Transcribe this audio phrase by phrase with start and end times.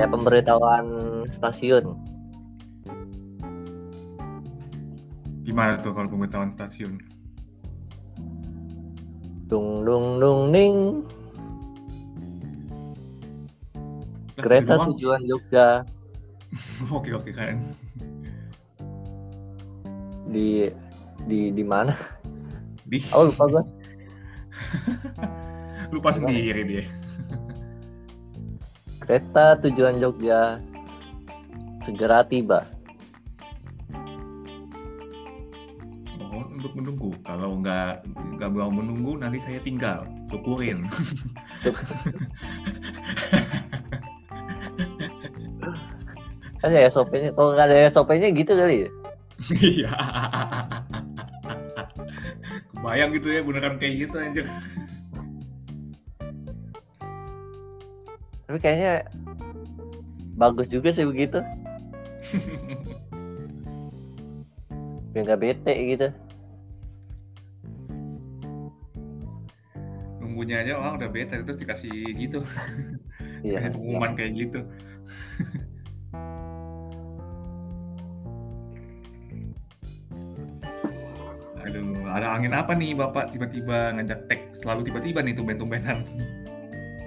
[0.00, 0.86] kayak pemberitahuan
[1.28, 1.92] stasiun
[5.44, 6.96] Gimana tuh kalau pemberitahuan stasiun?
[9.44, 11.02] dung dung dung ning
[14.38, 14.94] kereta doang.
[14.96, 15.84] tujuan Jogja
[16.96, 17.76] Oke oke keren.
[20.30, 20.70] di
[21.28, 21.92] di di mana
[22.88, 23.62] Di oh lupa gue
[25.92, 26.84] lupa sendiri dia.
[29.10, 30.62] Kereta tujuan Jogja
[31.82, 32.62] segera tiba
[36.14, 37.10] Mohon untuk menunggu.
[37.26, 38.06] Kalau nggak
[38.38, 40.06] nggak mau menunggu nanti saya tinggal.
[40.30, 40.86] Syukurin.
[46.62, 48.90] kan ya SOP-nya kalau nggak ada SOP-nya gitu kali ya
[49.58, 49.90] Iya.
[52.76, 54.46] Kebayang gitu ya beneran kayak gitu anjir.
[58.50, 59.06] Tapi kayaknya
[60.34, 61.38] bagus juga sih begitu
[65.14, 66.10] biar nggak bete gitu
[70.18, 72.42] Nunggunya aja orang udah bete terus dikasih gitu.
[73.46, 74.60] iya Kayak pengumuman kayak gitu.
[81.66, 85.98] Aduh, ada angin apa nih Bapak tiba-tiba ngajak tag selalu tiba-tiba nih tumben-tumbenan.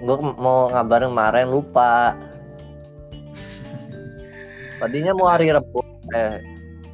[0.04, 2.12] Gue mau ngabarin kemarin lupa
[4.80, 5.80] tadinya mau hari Rabu
[6.12, 6.36] eh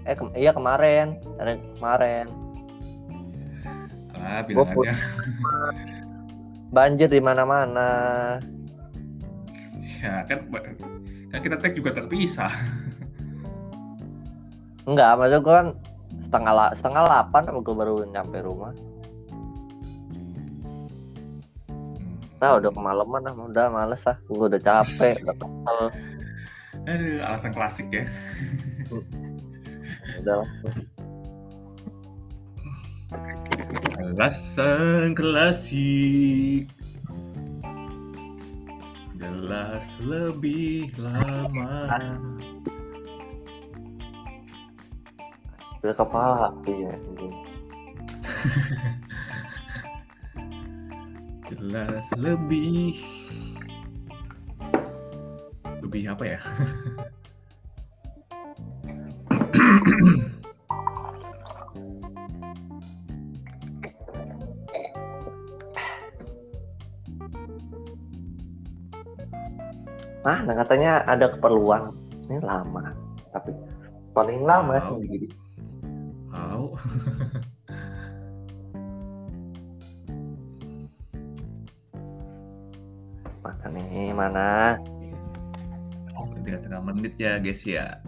[0.05, 2.27] eh kem- iya kemarin hari kemarin
[4.15, 4.95] Ah, bilang Gua aja.
[6.77, 7.89] banjir di mana-mana
[9.97, 10.49] Ya, kan
[11.29, 12.49] kan kita tag juga terpisah.
[14.83, 15.69] enggak maksud gue kan
[16.21, 18.73] setengah la- setengah delapan apa gue baru nyampe rumah
[22.41, 25.81] Nah, udah kemalaman lah, udah males ah, gue udah capek, udah kesel,
[26.89, 28.09] Aduh, alasan klasik ya.
[30.25, 30.51] udah lah.
[34.01, 36.65] Alasan klasik.
[39.21, 41.93] Jelas lebih lama.
[45.81, 46.93] udah kepala iya.
[51.51, 52.95] Jelas lebih.
[55.83, 56.39] Lebih apa ya?
[70.23, 71.99] Nah, nah katanya ada keperluan.
[72.31, 72.95] Ini lama,
[73.35, 73.51] tapi
[74.15, 75.27] paling lama sendiri.
[76.31, 76.67] Tahu.
[83.69, 84.81] nih mana?
[86.41, 88.01] Tiga setengah menit ya guys ya.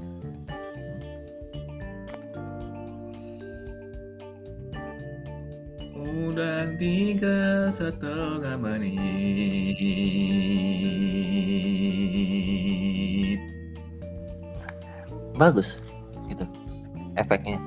[5.93, 9.77] Udah tiga setengah menit.
[15.37, 15.77] Bagus,
[16.29, 16.45] gitu.
[17.17, 17.61] Efeknya.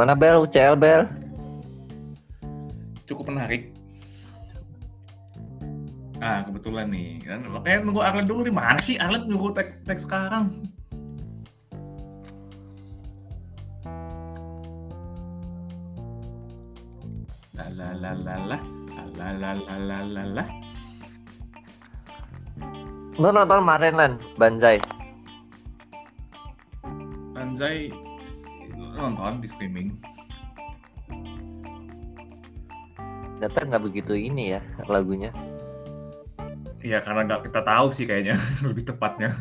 [0.00, 0.48] Gimana Bel?
[0.48, 1.04] UCL Bel?
[3.04, 3.76] Cukup menarik.
[6.24, 10.64] Ah kebetulan nih, kan makanya nunggu Arlen dulu di mana sih Arlen nunggu tag sekarang?
[17.52, 18.58] La la la la la
[19.20, 20.44] la la la la la la.
[23.20, 24.80] Lu nonton kemarin Lan, Banzai.
[27.36, 27.92] Anzai
[28.94, 29.94] nonton di streaming.
[33.40, 35.32] Ternyata nggak begitu ini ya lagunya.
[36.80, 38.36] Iya karena nggak kita tahu sih kayaknya
[38.68, 39.32] lebih tepatnya.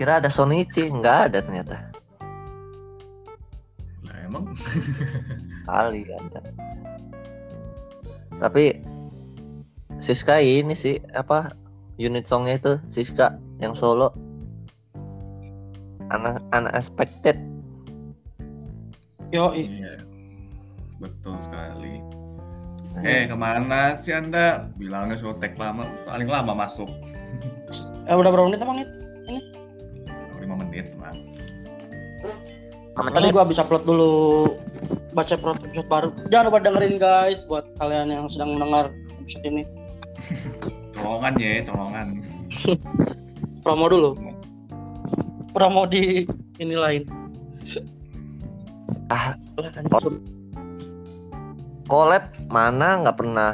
[0.00, 1.76] Kira ada Sonichi, nggak ada ternyata.
[4.08, 4.50] Lah emang
[5.68, 6.40] Kali ada.
[8.40, 8.82] Tapi
[10.02, 11.54] Siska ini sih apa
[11.94, 14.10] unit songnya itu Siska yang solo
[16.12, 17.36] Una- unexpected
[19.32, 19.96] Yo, iya
[21.00, 22.04] betul sekali.
[23.00, 24.68] Eh ke mana sih anda?
[24.76, 26.84] Bilangnya suruh tag lama, paling lama masuk
[28.08, 28.92] eh, udah berapa menit emang itu?
[30.42, 31.14] 5 menit lah.
[32.92, 34.12] Tadi gua habis upload dulu
[35.16, 36.08] baca episode baru.
[36.28, 39.62] Jangan lupa dengerin guys buat kalian yang sedang mendengar episode ini.
[41.02, 42.06] colongan ya colongan
[43.64, 44.10] Promo dulu.
[45.52, 46.24] Promo di
[46.60, 47.02] ini lain.
[49.12, 49.36] Ah.
[51.84, 53.52] Collab mana nggak pernah.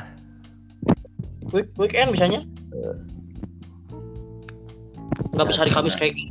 [1.50, 2.46] Week, weekend misalnya.
[5.34, 6.30] Nggak bisa hari Kamis kayak gini.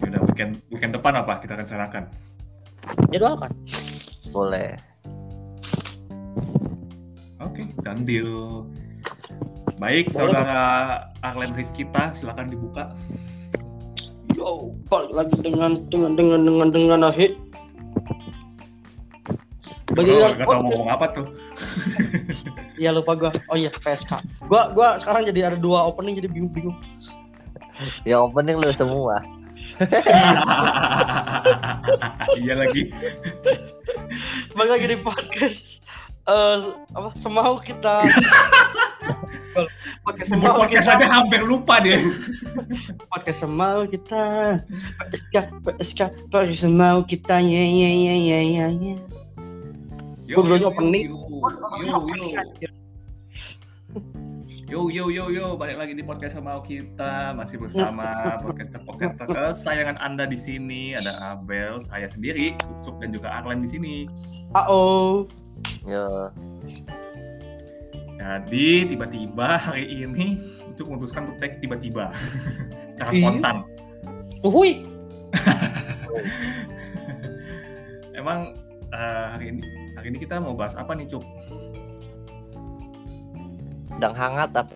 [0.00, 2.08] Yaudah, weekend weekend depan apa kita rencanakan
[3.08, 3.52] Jadwal kan?
[4.28, 4.76] Boleh.
[7.40, 8.64] Oke, dan deal.
[9.76, 10.16] Baik, Boleh.
[10.16, 10.62] saudara
[11.20, 12.94] Arlen Rizkita, silakan dibuka.
[14.34, 17.38] Yo, balik lagi dengan dengan dengan dengan dengan akhir.
[19.94, 21.26] Bagi Oh, tahu mau ngomong apa tuh.
[22.74, 23.30] Iya lupa gua.
[23.46, 24.18] Oh iya PSK.
[24.50, 26.74] Gua gua sekarang jadi ada dua opening jadi bingung-bingung.
[28.08, 29.22] Ya opening lu semua.
[32.42, 32.90] iya lagi.
[34.54, 35.78] Balik lagi di podcast
[36.26, 36.58] eh
[36.94, 38.02] apa semau kita.
[40.02, 41.98] Podcast semau podcast aja hampir lupa dia.
[43.12, 44.24] Podcast semau kita.
[45.10, 48.96] PSK PSK podcast semau kita ya ya ya ya ya ya.
[50.24, 51.12] Yo, yo, opening.
[51.84, 52.70] yo, yo, yo.
[54.64, 60.34] Yo yo balik lagi di podcast sama kita masih bersama podcaster podcaster kesayangan anda di
[60.34, 63.94] sini ada Abel saya sendiri Ucup dan juga Arlen di sini
[64.56, 65.28] Oh,
[65.86, 66.32] Ya.
[68.14, 72.10] Jadi tiba-tiba hari ini Ucup memutuskan untuk tag tiba-tiba
[72.90, 73.20] secara Iya.
[73.20, 73.56] spontan
[74.40, 74.70] uhui.
[78.14, 78.52] emang
[78.88, 79.60] eh, hari ini
[79.94, 81.22] hari ini kita mau bahas apa nih Cup
[83.88, 84.74] Sedang hangat apa?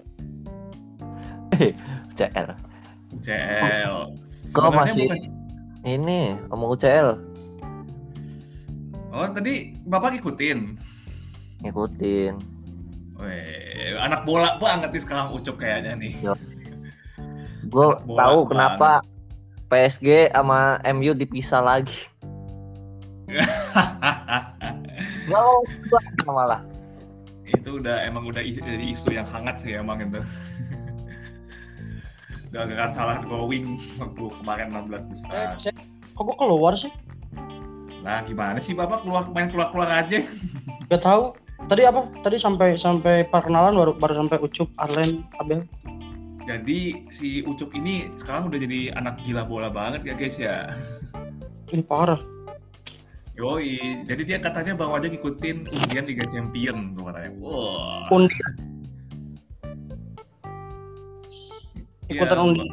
[2.14, 2.49] CL.
[3.11, 3.94] UCL
[4.52, 5.19] Kok masih- bukan
[5.81, 7.08] Ini ngomong UCL
[9.08, 10.73] oh tadi bapak ikutin
[11.58, 12.57] ngikutin.
[13.19, 13.43] Weh,
[13.97, 16.15] anak bola banget nih sekarang Ucup kayaknya nih
[17.67, 18.91] Gue Bola tahu kenapa
[19.69, 21.93] PSG sama MU dipisah lagi.
[25.29, 25.61] Gak mau
[26.26, 26.65] malah.
[27.44, 30.21] itu udah emang udah jadi isu yang hangat sih emang itu
[32.53, 35.76] gara-gara salah drawing waktu kemarin 16 Eh, besar saya-
[36.12, 36.93] kok gua keluar sih?
[37.99, 40.21] lah gimana sih bapak keluar main keluar keluar aja
[40.87, 41.32] Gak tahu.
[41.66, 42.06] Tadi apa?
[42.22, 45.66] Tadi sampai sampai perkenalan baru baru sampai Ucup, Arlen, Abel.
[46.49, 50.64] jadi si Ucup ini sekarang udah jadi anak gila bola banget ya guys ya
[51.75, 52.16] Ini parah.
[53.37, 53.76] Yoi,
[54.08, 57.31] jadi dia katanya baru aja ngikutin undian Liga Champion tuh katanya.
[57.38, 58.08] Wah.
[58.11, 58.34] Undi.
[62.08, 62.64] Iya, Ikutan undi.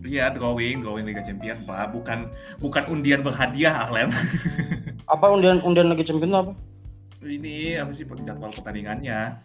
[0.00, 1.92] Iya, drawing, drawing Liga Champion, Pak.
[1.92, 4.08] Bukan bukan undian berhadiah, Arlen.
[5.12, 6.52] Apa undian undian lagi champion itu apa?
[7.20, 9.36] Ini apa sih jadwal pertandingannya?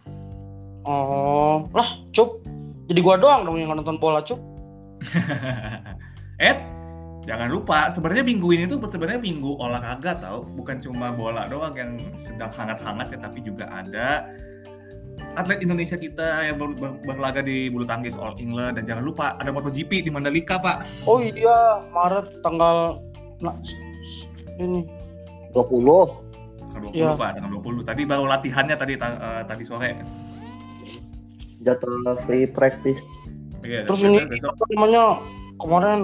[0.88, 2.40] Oh, lah, Cup.
[2.88, 4.40] Jadi gua doang dong yang nonton bola, Cup.
[6.40, 6.56] Ed,
[7.28, 12.00] jangan lupa sebenarnya minggu ini tuh sebenarnya minggu olahraga tau, bukan cuma bola doang yang
[12.16, 14.24] sedang hangat-hangat ya, tapi juga ada
[15.36, 19.36] atlet Indonesia kita yang ber- ber- berlaga di bulu tangkis All England dan jangan lupa
[19.36, 21.04] ada MotoGP di Mandalika Pak.
[21.04, 23.04] Oh iya, Maret tanggal
[23.44, 23.56] nah,
[24.56, 24.88] ini
[25.52, 26.25] 20.
[26.76, 27.10] Tanggal 20 Iya.
[27.16, 27.82] Pak, tanggal 20.
[27.82, 29.90] Tadi baru latihannya tadi ta- eh, tadi sore.
[31.58, 33.00] Jatuh free practice.
[33.64, 35.02] Iya, Terus ini dan besok apa namanya
[35.56, 36.00] kemarin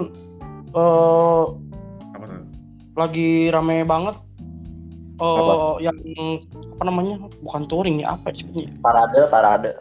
[0.73, 1.43] eh
[2.11, 2.41] apa tuh?
[2.95, 4.17] lagi rame banget.
[5.15, 5.85] Oh, Apa?
[5.85, 5.95] yang
[6.73, 7.15] apa namanya?
[7.39, 8.73] Bukan touring ya, apa disebutnya?
[8.81, 9.71] Parade, parade.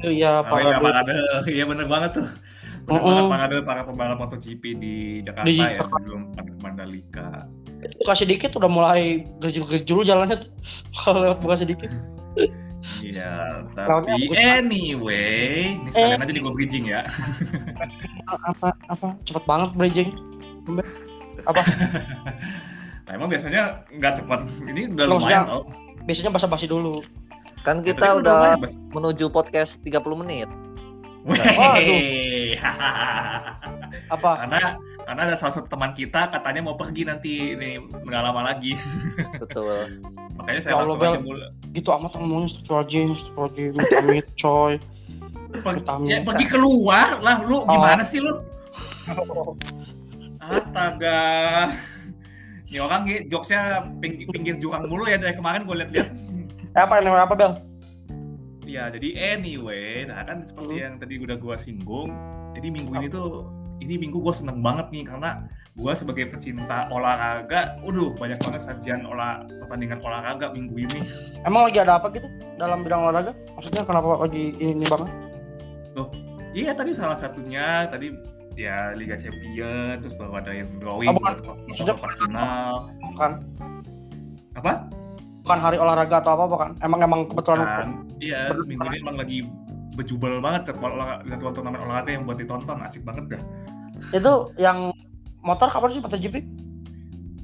[0.00, 1.12] Iya, Oh, iya, para parade.
[1.50, 2.26] Iya bener banget tuh.
[2.86, 3.10] Bener Mm-mm.
[3.10, 5.90] banget parade para pembalap MotoGP di Jakarta Di ya Jakarta.
[5.90, 6.20] sebelum
[6.62, 7.50] Mandalika.
[8.04, 10.50] Kasih dikit udah mulai gerjul-gerjul jalannya tuh.
[11.04, 11.90] Kalau lewat Bekasi dikit.
[13.02, 17.02] Iya, tapi anyway, ini sekalian aja di go bridging ya.
[18.46, 20.10] apa apa cepet banget bridging.
[21.50, 21.62] Apa?
[23.06, 24.46] Nah, emang biasanya nggak cepat.
[24.70, 25.62] Ini udah Maksudnya- lumayan tau.
[26.06, 27.02] Biasanya basa-basi dulu.
[27.66, 30.46] Kan Ya, kita tadi udah lumayan, menuju podcast 30 menit.
[31.26, 32.54] Weh.
[34.14, 34.46] Apa?
[34.46, 38.74] karena karena ada salah satu teman kita katanya mau pergi nanti ini nggak lama lagi.
[39.42, 40.02] Betul.
[40.34, 41.48] Makanya saya Ya Allah, langsung aja mulai.
[41.70, 44.74] Gitu amat ngomongnya Astagfirullahaladzim, Astagfirullahaladzim, amit coy.
[45.56, 46.08] Per- Vitamin.
[46.10, 47.70] ya, pergi keluar lah lu Oh.
[47.70, 48.34] gimana sih lu?
[50.42, 51.22] Astaga.
[52.66, 53.62] Ini orang nih jokesnya
[53.98, 56.08] pinggir, pinggir jurang mulu ya dari kemarin gue liat-liat.
[56.74, 57.52] Eh, apa yang apa Bel?
[58.66, 60.82] Ya, jadi anyway, nah kan seperti Hmm.
[60.82, 62.10] yang tadi udah gua singgung,
[62.50, 63.46] jadi minggu ini tuh,
[63.80, 65.44] ini minggu gue seneng banget nih karena
[65.76, 71.04] gua sebagai pecinta olahraga, waduh banyak banget sajian olah pertandingan olahraga minggu ini.
[71.44, 72.24] Emang lagi ada apa gitu
[72.56, 73.36] dalam bidang olahraga?
[73.52, 75.12] Maksudnya kenapa lagi ini, ini banget?
[76.56, 78.16] Iya tadi salah satunya tadi
[78.56, 81.36] ya Liga Champion terus baru ada yang drawing Oh, bukan.
[81.68, 82.72] buat final.
[83.12, 83.30] Bukan.
[84.56, 84.72] Apa?
[85.44, 86.70] Bukan hari olahraga atau apa apa kan?
[86.80, 87.92] Emang emang kebetulan
[88.24, 89.44] iya minggu ini emang lagi
[89.96, 93.42] bejubel banget jadwal turnamen olahraga yang buat ditonton asik banget dah.
[94.12, 94.92] itu yang
[95.40, 96.44] motor kapan sih MotoGP?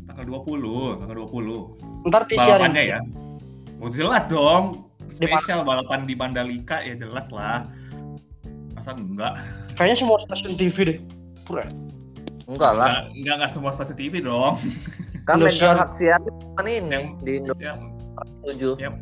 [0.04, 2.04] Tanggal 20, tanggal 20.
[2.12, 2.36] Ntar di.
[2.36, 3.00] Balapannya ya.
[3.80, 4.86] Oh, jelas dong.
[5.08, 7.64] Spesial balapan di Mandalika ya jelas lah.
[8.76, 9.40] Masa enggak?
[9.76, 10.98] Kayaknya semua stasiun TV deh.
[11.48, 11.64] Pura.
[12.44, 12.88] Enggak lah.
[12.88, 14.54] Enggak, enggak, enggak semua stasiun TV dong.
[15.22, 16.18] Kan media hak siar
[16.60, 17.80] ini Yang- di Indonesia Yang
[18.76, 18.82] 7.
[18.82, 18.94] yang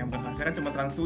[0.00, 1.04] yang berhasil kan cuma Trans 7.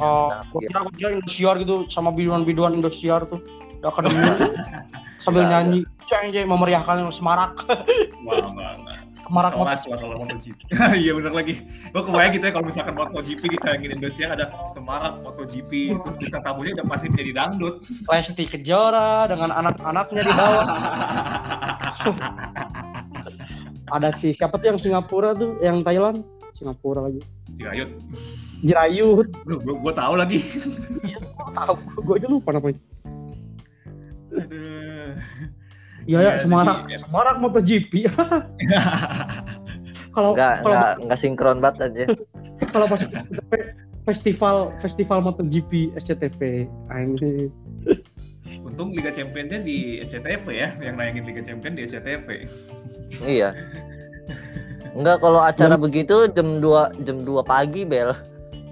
[0.00, 0.68] Oh, Nah, iya.
[0.72, 3.44] kira gua kira Indosiar gitu sama biduan-biduan Indosiar tuh.
[3.84, 4.16] Udah akademi
[5.22, 7.54] sambil Enggak, nyanyi, ceng ceng memeriahkan semarak,
[8.26, 8.98] Wah, enggak, enggak.
[9.22, 10.60] Kelas lah kalau MotoGP.
[11.02, 11.54] Iya bener lagi.
[11.94, 16.76] Gue kebayang gitu ya kalau misalkan MotoGP ditayangin Indonesia ada semarak MotoGP terus kita tamunya
[16.76, 17.80] udah pasti jadi dangdut.
[18.12, 20.66] Lesti Kejora dengan anak-anaknya di bawah.
[23.88, 27.20] Ada si siapa tuh yang Singapura tuh, yang Thailand, Singapura lagi.
[27.54, 27.90] Dirayut.
[28.62, 30.38] Jirayut, Lu gue gue tahu lagi.
[31.52, 32.80] tahu gue aja lupa namanya.
[34.32, 35.12] Aduh.
[36.02, 37.92] Iya Iya, ya, Semarak, jadi- Semarak MotoGP.
[40.12, 42.04] Kalau Enggak kalau enggak enggak sinkron banget aja.
[42.74, 43.00] kalau pas
[44.04, 46.68] festival festival MotoGP SCTV.
[48.60, 52.28] Untung Liga Championsnya di SCTV ya, yang nayangin Liga Champion di SCTV.
[53.22, 53.56] Iya.
[54.92, 58.12] Enggak kalau acara begitu jam 2 jam 2 pagi bel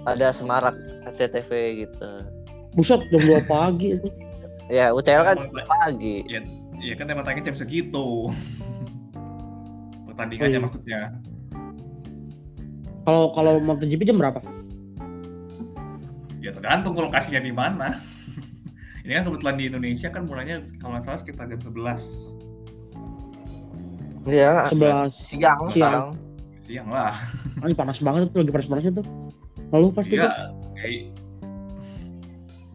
[0.05, 0.77] ada semarak
[1.09, 1.49] SCTV
[1.85, 2.09] gitu.
[2.73, 4.09] Buset jam 2 pagi itu.
[4.71, 6.23] Ya UCL kan Emang- pagi.
[6.79, 8.31] Iya kan emang tayangin jam segitu.
[10.07, 10.63] Pertandingannya Oh, iya.
[10.63, 10.99] maksudnya.
[13.03, 14.39] Kalau kalau MotoGP jam berapa?
[16.39, 17.99] Ya tergantung lokasinya di mana.
[19.03, 21.99] Ini kan kebetulan di Indonesia kan mulainya kalau nggak salah sekitar jam 11
[24.23, 24.69] Iya.
[24.69, 25.69] 11 Siang Siang.
[25.71, 26.07] sekarang.
[26.61, 27.11] siang lah.
[27.57, 29.05] Ah, ini panas banget tuh, lagi panas-panasnya tuh.
[29.71, 30.23] Lalu pasti Iya.
[30.23, 30.31] tuh.
[30.73, 31.09] kayak-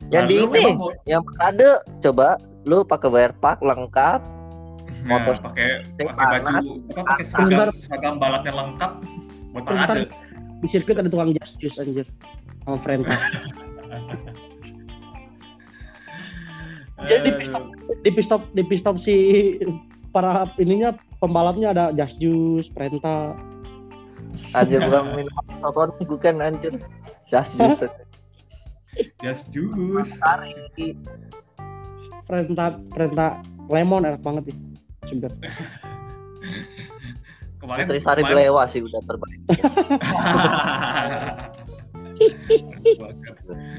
[0.07, 2.29] Yang Nah, di ini, mau- yang ada coba
[2.63, 4.21] lu pakai wear pack lengkap.
[5.03, 6.55] Nah, motor pakai pakai baju
[6.89, 8.93] apa pakai seragam seragam balapnya lengkap
[9.51, 10.07] buat ada.
[10.57, 12.07] Di sirkuit ada tukang jas jus anjir.
[12.63, 13.11] Sama Frenta.
[17.03, 17.65] Jadi di pit stop,
[18.01, 19.15] di pit stop, di pit stop si
[20.17, 23.37] para ininya pembalapnya ada jas jus, Frenta.
[24.57, 26.81] Aja bukan minum alkohol bukan anjir.
[27.29, 27.85] Jas jus.
[29.21, 30.17] Just juice.
[30.25, 30.97] Tarik.
[32.25, 34.57] Frenta, Frenta lemon enak banget nih.
[35.05, 35.29] Sumpah.
[37.61, 39.41] Kemarin Putri Sari kemarin- Belewa sih udah terbaik.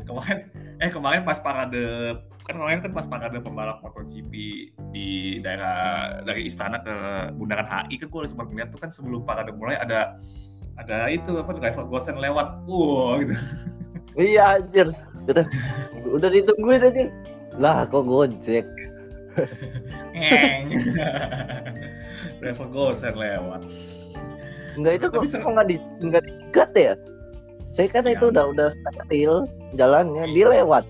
[0.05, 0.37] kemarin
[0.77, 1.81] eh kemarin pas parade
[2.47, 4.31] kan kemarin kan pas parade pembalap MotoGP
[4.95, 5.07] di
[5.43, 5.75] daerah
[6.23, 6.95] dari istana ke
[7.35, 10.15] bundaran HI kan gue sempat ngeliat tuh kan sebelum parade mulai ada
[10.79, 13.35] ada itu apa driver gosen lewat wow gitu
[14.17, 14.89] Iya anjir.
[15.29, 15.45] Udah
[16.09, 17.05] udah ditungguin aja.
[17.61, 18.65] Lah kok Gojek.
[22.41, 23.61] driver gosen lewat
[24.73, 26.93] Enggak itu kok kok nggak di nggak dikat ya?
[27.77, 28.17] Saya kan Ya.
[28.17, 28.69] itu udah udah
[29.05, 29.45] steril
[29.77, 30.81] jalannya dia lewat.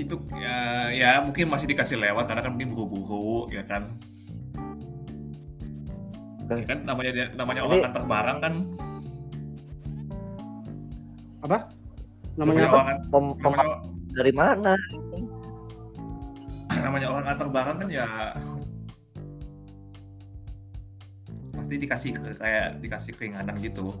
[0.00, 0.56] Itu ya,
[0.90, 3.94] ya mungkin masih dikasih lewat karena kan mungkin buru-buru ya kan
[6.50, 8.54] ya kan namanya namanya orang antar barang kan
[12.38, 12.78] Namanya apa?
[12.78, 13.74] orang Pem, namanya,
[14.14, 14.72] dari mana?
[16.86, 18.06] namanya orang antar barang kan ya
[21.52, 23.92] pasti dikasih ke- kayak dikasih keringanan gitu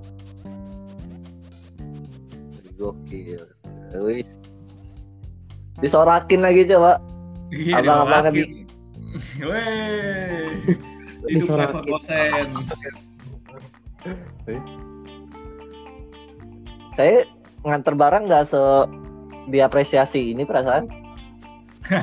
[2.80, 3.44] Gokil.
[4.00, 4.39] Wis.
[5.80, 7.00] Disorakin lagi coba.
[7.50, 8.36] Iya, Abang-abang.
[9.42, 10.62] Wey,
[11.26, 11.74] hidup Disorakin.
[11.74, 12.48] level gosen.
[16.94, 17.26] Saya
[17.66, 18.62] nganter barang nggak se
[19.50, 20.86] diapresiasi ini perasaan.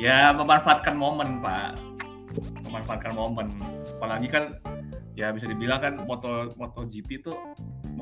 [0.00, 1.76] ya memanfaatkan momen pak,
[2.70, 3.52] memanfaatkan momen.
[4.00, 4.56] Apalagi kan
[5.12, 7.32] ya bisa dibilang kan moto MotoGP itu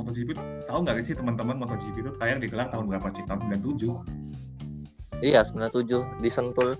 [0.03, 0.35] MotoGP
[0.67, 3.23] tahu nggak sih teman-teman MotoGP itu tayang digelar tahun berapa sih?
[3.25, 5.23] Tahun 97.
[5.23, 6.75] Iya 97 di Sentul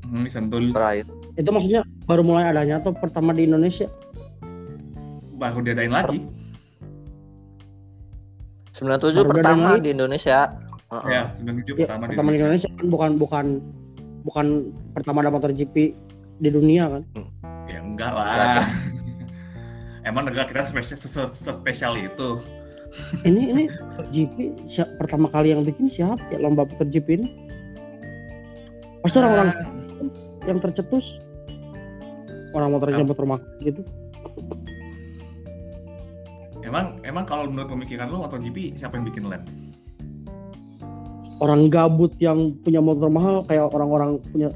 [0.00, 1.04] Hmm, di Sentul terakhir.
[1.36, 3.84] Itu maksudnya baru mulai adanya atau pertama di Indonesia?
[5.40, 6.20] baru diadain lagi.
[8.76, 10.52] 97 Baru pertama di Indonesia.
[10.92, 11.08] Heeh.
[11.08, 13.46] Ya, 97 Ya, pertama, pertama di Indonesia kan bukan bukan
[14.28, 14.46] bukan
[14.92, 15.74] pertama ada MotoGP
[16.40, 17.02] di dunia kan?
[17.64, 18.64] Ya enggak Enggak lah.
[20.04, 22.40] Emang negara kita spesial, itu.
[23.22, 23.64] Ini ini
[24.10, 27.26] GP siap, pertama kali yang bikin siapa ya lomba GP ini?
[29.00, 29.48] Pasti orang-orang
[30.00, 31.04] Eh, yang tercetus
[32.56, 33.84] orang motornya motor mak gitu.
[36.64, 39.42] emang emang kalau menurut pemikiran lu MotoGP siapa yang bikin lab?
[41.40, 44.52] Orang gabut yang punya motor mahal kayak orang-orang punya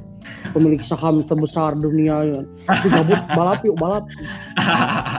[0.52, 2.44] pemilik saham terbesar dunia.
[2.80, 4.04] Itu gabut balap yuk balap.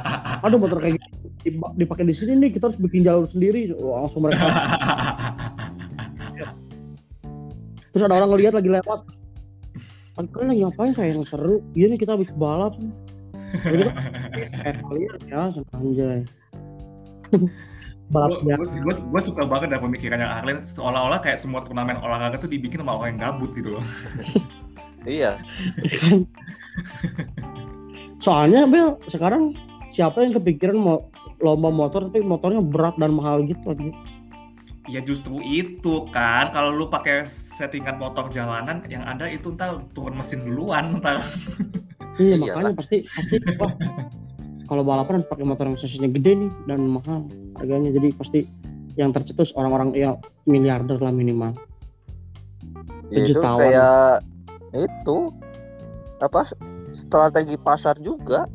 [0.46, 3.70] Aduh motor kayak gitu dipa- dipakai di sini nih kita harus bikin jalur sendiri.
[3.78, 4.46] Wah, langsung mereka
[7.96, 9.00] terus ada orang ngeliat lagi lewat.
[10.20, 11.64] Kan kalian lagi ngapain kayak yang seru?
[11.78, 12.76] Iya nih kita habis balap.
[13.56, 16.22] Jadi kita eh kalian ya anjay.
[18.06, 18.56] balap ya.
[18.60, 23.16] gue suka banget dari pemikirannya Arlen seolah-olah kayak semua turnamen olahraga tuh dibikin sama orang
[23.16, 23.86] yang gabut gitu loh.
[25.08, 25.40] Iya.
[28.26, 29.56] Soalnya Bel sekarang
[29.96, 31.08] siapa yang kepikiran mau
[31.40, 33.96] lomba motor tapi motornya berat dan mahal gitu lagi.
[34.86, 40.20] Ya justru itu kan kalau lu pakai settingan motor jalanan yang ada itu ntar turun
[40.20, 41.18] mesin duluan ntar.
[42.16, 42.64] Iya Iyalah.
[42.64, 43.74] makanya pasti pasti wah
[44.72, 48.40] kalau balapan pakai motor yang sisinya gede nih dan mahal harganya jadi pasti
[48.96, 50.16] yang tercetus orang-orang ya
[50.48, 51.52] miliarder lah minimal.
[53.12, 54.26] Ya, itu kayak
[54.74, 55.18] itu
[56.24, 56.42] apa
[56.96, 58.48] strategi pasar juga.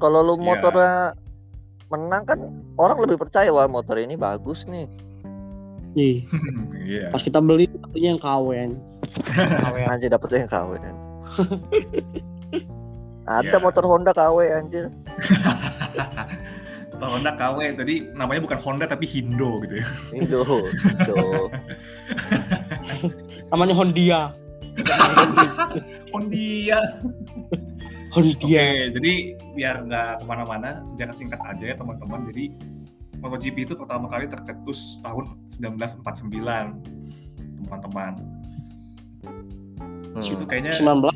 [0.00, 0.42] Kalau lu Iya.
[0.48, 0.94] motornya
[1.90, 2.38] menang kan
[2.74, 4.86] orang lebih percaya wah motor ini bagus nih.
[5.92, 6.24] Nih
[6.88, 7.12] Iya.
[7.12, 8.20] pas kita beli satunya yang.
[8.20, 8.70] KWN.
[9.86, 10.94] Anjir dapetnya yang KW kan.
[13.30, 13.58] Ada Iya.
[13.60, 14.84] motor Honda KW anjir.
[16.90, 19.86] Motor Honda KW tadi namanya bukan Honda tapi Hindo gitu ya.
[20.12, 20.44] Indo.
[20.68, 21.48] Indo.
[23.48, 24.36] Namanya Hondia.
[26.12, 26.76] Hondia.
[28.10, 28.90] Oke, Hondia.
[28.90, 32.26] jadi biar nggak ke mana-mana, sejarah singkat aja ya teman-teman.
[32.26, 32.50] Jadi
[33.20, 36.02] MotoGP itu pertama kali tercetus tahun 1949,
[37.62, 38.12] teman-teman.
[40.16, 40.24] Hmm.
[40.24, 41.12] Itu kayaknya 19.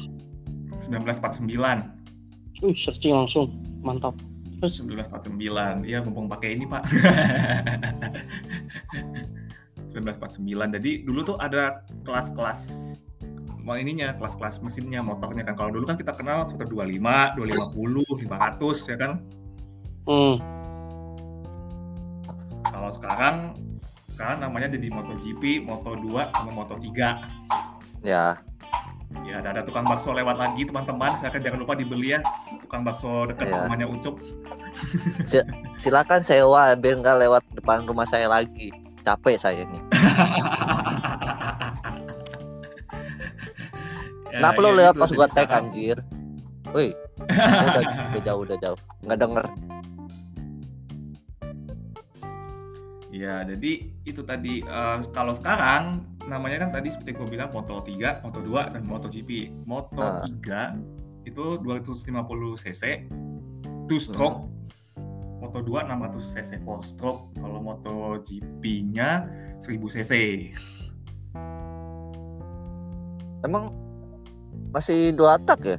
[0.87, 2.63] 1949.
[2.63, 3.59] Uh, searching langsung.
[3.83, 4.15] Mantap.
[4.63, 5.83] Terus 1949.
[5.89, 6.85] Ya, mumpung pakai ini, Pak.
[9.91, 10.77] 1949.
[10.79, 12.61] Jadi dulu tuh ada kelas-kelas
[13.73, 15.57] ininya, kelas-kelas mesinnya, motornya kan.
[15.57, 16.69] Kalau dulu kan kita kenal 125,
[17.33, 19.13] 250, 500 ya kan.
[20.05, 20.35] hmm,
[22.65, 23.37] Kalau sekarang
[24.13, 26.89] sekarang namanya jadi MotoGP, Moto2 sama Moto3.
[28.05, 28.37] Ya,
[29.23, 31.15] Ya, ada, ada tukang bakso lewat lagi teman-teman.
[31.15, 32.21] Saya jangan lupa dibeli ya
[32.61, 33.57] tukang bakso dekat Iya.
[33.63, 34.19] rumahnya Ucup.
[35.79, 38.75] silakan sewa biar nggak lewat depan rumah saya lagi.
[39.07, 39.83] Capek saya nih.
[44.35, 45.03] Ya, Kenapa lo ya lewat gitu.
[45.07, 45.97] pas gua tag anjir?
[46.75, 46.91] Woi.
[46.91, 48.79] udah, udah jauh, udah jauh.
[49.07, 49.47] Nggak denger.
[53.15, 58.27] Ya, jadi itu tadi eh, kalau sekarang namanya kan tadi seperti gue bilang Moto 3,
[58.27, 59.31] Moto 2 dan MotoGP.
[59.63, 60.27] Moto Ah.
[60.27, 60.75] 3
[61.23, 62.11] itu 250
[62.59, 63.07] cc,
[63.87, 64.51] two stroke.
[65.39, 67.31] Moto 2 600 cc four stroke.
[67.39, 69.31] Kalau MotoGP-nya
[69.63, 70.13] 1000 cc.
[73.45, 73.71] Emang
[74.75, 75.79] masih dua tak ya?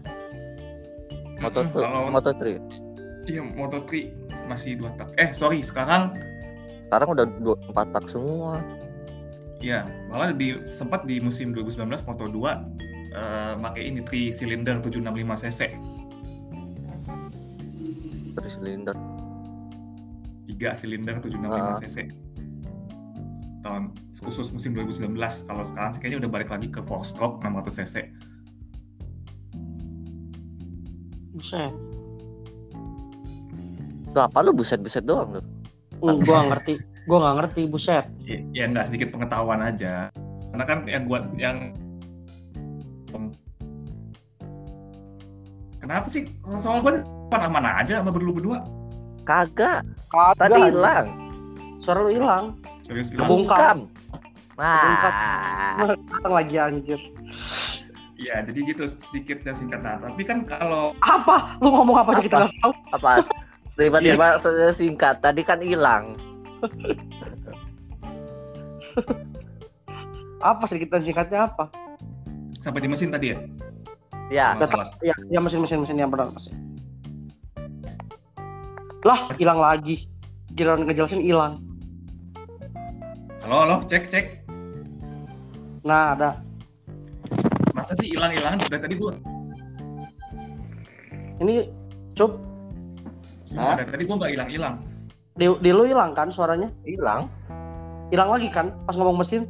[1.37, 3.27] Moto Mm-mm, kalau Moto 3.
[3.27, 5.11] iya Moto 3 masih dua tak.
[5.15, 6.15] Eh, sorry, sekarang
[6.85, 8.61] Sekarang udah dua, empat tak semua.
[9.57, 12.55] Iya, malah di sempat di musim 2019 Moto 2
[13.11, 15.01] eh pakai ini 3 silinder 765
[15.41, 15.59] cc.
[18.31, 18.95] Terus silinder.
[20.45, 21.75] 3 silinder 765 Ah.
[21.75, 21.97] cc.
[23.59, 23.83] Tahun
[24.21, 25.17] khusus musim 2019.
[25.41, 27.95] Kalau sekarang sih kayaknya udah balik lagi ke 4 stroke 600 cc.
[31.45, 31.73] Buset.
[34.15, 35.45] Tuh apa lu buset-buset doang tuh?
[36.01, 36.73] Hmm, gua nggak ngerti.
[37.05, 38.05] Gua nggak ngerti, buset.
[38.25, 40.09] Ya, ya nggak sedikit pengetahuan aja.
[40.49, 41.57] Karena kan yang buat yang
[45.85, 46.25] Kenapa sih?
[46.57, 48.59] Soal gue mana aja sama berdua berdua.
[49.21, 49.85] Kagak.
[50.09, 50.41] Kagak.
[50.41, 51.07] Tadi hilang.
[51.77, 52.57] Suara lu hilang.
[52.81, 53.29] Serius hilang.
[53.29, 53.57] Kebongkar.
[53.61, 53.77] Bungkam.
[54.57, 55.13] Kebongkar.
[55.77, 55.93] Wah.
[55.93, 56.97] Datang lagi anjir.
[58.15, 59.83] Iya, jadi gitu sedikit dan singkat.
[59.83, 61.59] Nah, tapi kan kalau Apa?
[61.59, 62.47] Lu ngomong apa sih kita Apa?
[62.47, 62.73] nggak tahu?
[62.95, 63.11] Apa?
[63.75, 64.39] Tiba-tiba
[64.71, 65.19] singkat.
[65.19, 66.15] Tadi kan hilang.
[70.45, 71.65] Apa sedikit dan singkatnya apa?
[72.65, 73.37] sampai di mesin tadi ya?
[74.33, 74.47] Ya.
[75.05, 76.57] Ya, ya mesin-mesin mesin yang benar mesin.
[79.05, 80.09] Lah, hilang lagi.
[80.57, 81.61] Giliran ngejelasin hilang.
[83.45, 84.25] Halo, halo, cek, cek.
[85.85, 86.41] Nah, ada.
[87.75, 88.55] Masa sih hilang-hilang?
[88.55, 89.13] Dari tadi gua
[91.43, 91.67] Ini
[92.15, 92.39] cup.
[93.43, 94.75] Sumpah, dari tadi gua nggak hilang-hilang.
[95.35, 96.71] di, di lu hilang kan suaranya?
[96.87, 97.27] Hilang.
[98.07, 99.43] Hilang lagi kan pas ngomong mesin?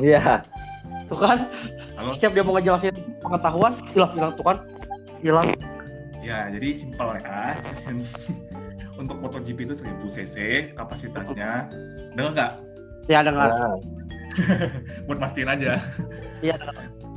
[0.00, 0.40] Iya.
[1.12, 1.44] Tuh kan?
[1.92, 4.56] Kalau setiap dia mau ngejelasin pengetahuan hilang hilang tuh kan?
[5.20, 5.52] Hilang.
[6.24, 7.52] Ya jadi simpel ya.
[9.00, 10.36] Untuk MotoGP itu 1000 cc
[10.80, 11.68] kapasitasnya.
[12.16, 12.52] Dengar nggak?
[13.10, 13.50] ya dengar.
[13.50, 13.76] Nah,
[15.10, 15.76] Buat pastiin aja.
[16.40, 16.56] iya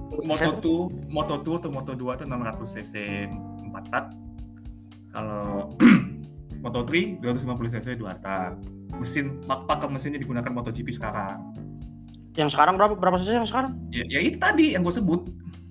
[0.08, 0.66] Moto2,
[1.08, 2.94] Moto2 atau Moto2 itu 600 cc
[3.28, 4.06] 4 tak.
[5.10, 5.74] Kalau
[6.64, 8.58] Moto3 250 cc 2 tak.
[8.96, 11.52] Mesin pak pakem mesinnya digunakan MotoGP sekarang.
[12.36, 15.24] yang sekarang berapa berapa sih yang sekarang Ya, ya itu tadi yang gue sebut.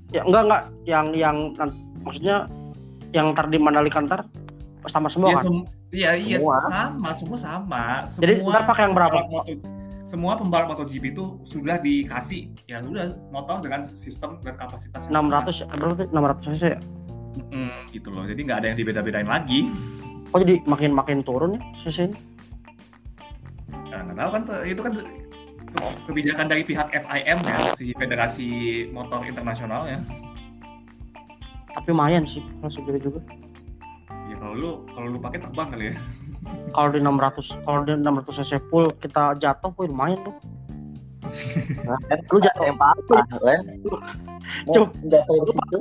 [0.09, 2.49] ya enggak enggak yang yang nan- maksudnya
[3.11, 4.25] yang ntar di Mandalika ntar
[4.87, 6.57] sama semua ya, kan sem- iya, iya Semua.
[6.63, 7.85] sama, semua sama.
[8.05, 9.19] Semua Jadi ntar pakai yang berapa?
[9.23, 9.45] Moto-
[10.05, 15.65] semua pembalap MotoGP itu sudah dikasih ya sudah motor dengan sistem dan kapasitas yang 600
[15.65, 16.81] ya, berarti 600 cc ya.
[17.51, 18.23] Mm, gitu loh.
[18.23, 19.67] Jadi nggak ada yang dibeda-bedain lagi.
[20.29, 22.11] kok jadi makin makin turun ya cc?
[23.87, 28.49] Nah, nggak tahu kan itu kan ke- kebijakan dari pihak FIM ya, si Federasi
[28.91, 29.99] Motor Internasional ya.
[31.75, 33.19] tapi lumayan sih kalau segitu juga
[34.25, 35.95] Ya kalau lu kalau lu pakai terbang kali ya.
[36.75, 40.35] Kalau di 600 kalau di 600 cc full kita jatuh wih lumayan tuh.
[41.89, 43.63] Nah, kan lu jatuh yang apa kan?
[44.71, 44.89] Cuk.
[45.09, 45.79] nggak kayak gitu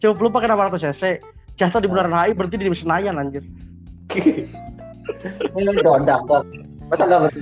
[0.00, 1.02] coba lu pakai 600 cc
[1.60, 3.44] jatuh di bundaran HI berarti di Senayan anjir.
[4.10, 6.44] Ini dondak kok
[6.88, 7.40] masa nggak berhenti?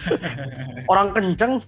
[0.90, 1.60] Orang kenceng.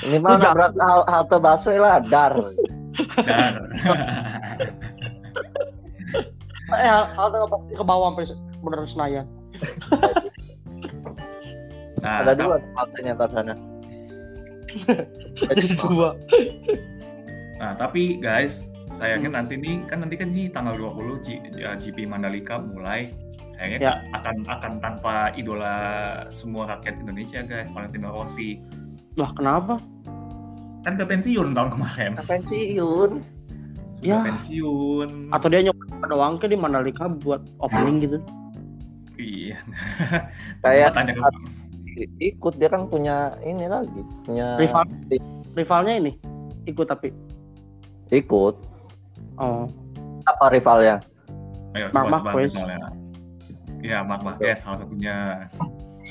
[0.00, 2.32] Ini mah nabrak hal- halte busway lah dar.
[3.28, 3.54] Dan
[6.72, 8.24] eh halte ke- ke bawah sampai
[8.58, 9.26] bundaran Senayan
[12.00, 13.54] nah, ada dua haltenya ntar sana
[15.46, 16.16] jadi dua
[17.60, 22.08] Nah, tapi guys, sayangnya nanti nih kan nanti kan nih tanggal 20 G- ya, GP
[22.08, 23.12] Mandalika mulai.
[23.52, 23.92] Sayangnya Ya.
[24.16, 25.74] akan akan tanpa idola
[26.30, 28.62] semua rakyat Indonesia guys, Valentino Rossi.
[29.12, 29.76] lah kenapa
[30.80, 32.16] Kan udah pensiun tahun kemarin.
[32.16, 33.10] pensiun
[34.00, 34.18] Udah Ya.
[34.24, 35.28] pensiun.
[35.28, 38.18] atau dia nyoba doang ke di Mandalika buat opening gitu
[39.14, 39.60] Iya.
[40.64, 41.20] Kayak- Coba tanya ke
[42.16, 44.88] ikut dia kan punya ini lagi punya rival
[45.52, 46.12] rivalnya ini
[46.64, 47.12] ikut tapi
[48.08, 48.54] ikut
[49.36, 49.68] oh
[50.24, 50.96] apa rivalnya
[51.70, 52.50] Ayo, Mark Marquez.
[53.80, 55.46] Iya, Mark Marquez salah satunya.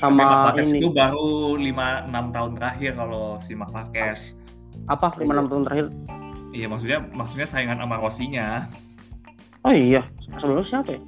[0.00, 4.32] sama Marquez ini itu baru 5-6 tahun terakhir kalau si Mark Marquez.
[4.88, 5.86] apa lima enam tahun terakhir
[6.50, 8.66] Iya, maksudnya maksudnya saingan sama Rossi-nya.
[9.60, 10.00] oh iya
[10.32, 11.00] sebelumnya siapa ya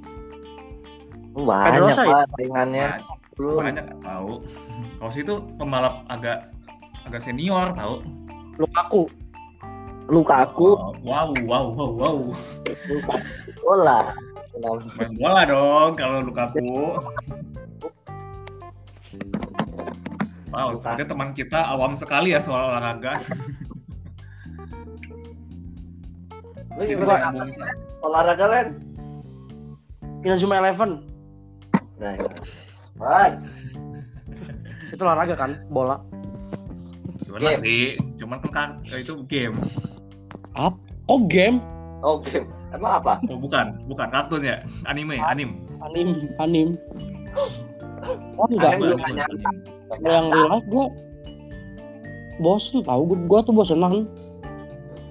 [1.33, 2.13] banyak Pedrosa ya?
[2.13, 2.87] pak saingannya
[3.33, 3.65] Belum.
[3.65, 4.31] nggak tahu.
[5.01, 6.53] Rossi itu pembalap agak
[7.03, 8.05] agak senior tahu.
[8.61, 9.09] Lukaku
[10.05, 12.17] luka aku Oh, wow, wow, wow, wow.
[12.85, 13.15] luka
[13.63, 13.99] bola
[14.99, 17.01] Main bola dong kalau Lukaku.
[20.53, 23.17] Wow, sepertinya teman kita awam sekali ya soal olahraga.
[26.77, 27.49] Lu nyambung.
[28.01, 28.67] olahraga kan
[30.23, 31.03] Inazuma Eleven
[31.99, 32.29] nah ya.
[32.97, 33.37] Right.
[34.89, 35.97] itu olahraga kan bola
[37.23, 37.63] Gimana Game.
[37.65, 37.83] sih?
[38.21, 39.57] Cuman kan itu game.
[41.09, 41.57] oh game
[42.05, 45.57] oke emang apa Oh bukan, bukan kartun ya, anime, anim.
[45.81, 46.67] anim anim
[48.37, 49.25] oh enggak Anim anim.
[50.01, 50.85] Yang real life gua
[52.37, 54.05] bosen tau gua, gua tuh bosenan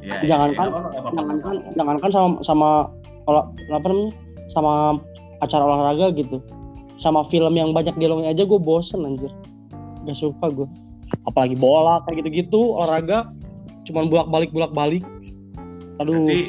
[0.02, 1.10] Ya, Jangankan- ya, apa-apa.
[1.14, 2.68] jangankan jangankan sama sama
[3.30, 4.10] olah apa namanya
[4.50, 4.72] sama
[5.38, 6.42] acara olahraga gitu.
[6.98, 9.30] Sama film yang banyak dialognya aja gue bosen anjir.
[10.02, 10.68] Gak suka gue
[11.28, 13.28] apalagi bola kayak gitu-gitu olahraga
[13.84, 15.04] cuman bolak balik bolak balik
[16.00, 16.24] aduh.
[16.24, 16.40] Berarti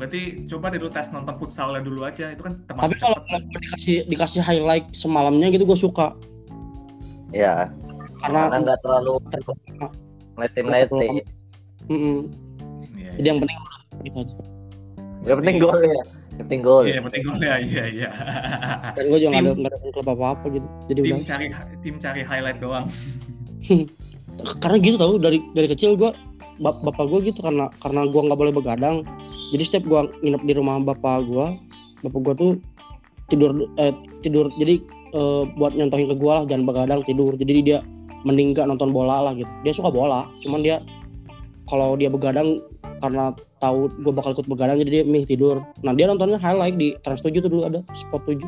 [0.00, 3.42] berarti coba deh lu tes nonton futsalnya dulu aja, itu kan tapi termasuk kalau cepet.
[3.54, 6.16] dikasih dikasih highlight semalamnya gitu gue suka.
[7.30, 7.70] Ya
[8.20, 9.12] karena karena nggak terlalu.
[9.30, 11.20] Iya,
[13.20, 13.58] jadi yang penting
[14.00, 14.34] gitu aja.
[15.28, 16.02] Yang penting gol ya.
[16.40, 16.82] Yang penting gol.
[16.88, 18.10] Iya, yang penting gol ya, iya, iya.
[18.96, 20.66] dan gue juga nggak ada klub apa apa gitu.
[20.88, 21.28] Jadi tim udah.
[21.28, 21.46] cari
[21.84, 22.86] tim cari highlight doang.
[24.64, 26.16] karena gitu tau dari dari kecil gue
[26.64, 29.04] bap- bapak gue gitu karena karena gue nggak boleh begadang.
[29.52, 31.46] Jadi setiap gue nginep di rumah bapak gue
[32.08, 32.50] bapak gue tuh
[33.28, 33.92] tidur eh,
[34.24, 34.48] tidur.
[34.56, 34.80] Jadi
[35.12, 37.36] eh, buat nyontohin ke gue lah jangan begadang tidur.
[37.36, 37.84] Jadi dia
[38.24, 39.52] mending gak nonton bola lah gitu.
[39.60, 40.80] Dia suka bola cuman dia
[41.70, 42.58] kalau dia begadang
[43.00, 45.56] karena tahu gue bakal ikut begadang jadi dia milih tidur.
[45.80, 48.42] Nah dia nontonnya highlight di Trans 7 tuh dulu ada Sport 7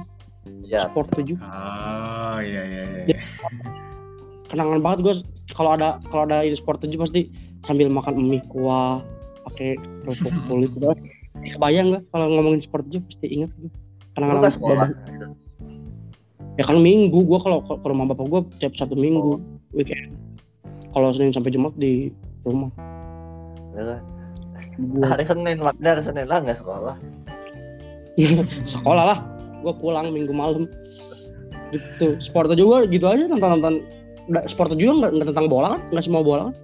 [0.66, 3.18] ya Sport 7 Oh, iya iya iya.
[4.50, 5.14] kenangan banget gue
[5.54, 7.30] kalau ada kalau ada ini sport 7 pasti
[7.62, 9.00] sambil makan mie kuah
[9.48, 10.70] pakai kerupuk kulit.
[10.74, 10.90] Gitu
[11.56, 13.72] kebayang gak kalau ngomongin sport 7 pasti inget gue Lu
[14.12, 14.88] Kadang-kadang kan sekolah.
[16.60, 19.40] ya kan minggu gue kalau ke rumah bapak gue tiap satu minggu
[19.72, 20.12] weekend.
[20.92, 22.12] Kalau Senin sampai Jumat di
[22.44, 22.68] rumah
[23.74, 24.00] kan?
[24.72, 26.94] gue Hari Senin, makanya hari Senin lah nggak sekolah.
[28.64, 29.18] sekolah lah.
[29.62, 30.66] Gue pulang minggu malam.
[31.72, 32.20] Gitu.
[32.20, 33.80] Sport juga gitu aja nonton-nonton.
[34.28, 35.80] Nggak- Sport juga nggak nggak tentang bola kan?
[35.90, 36.54] Nggak semua bola kan?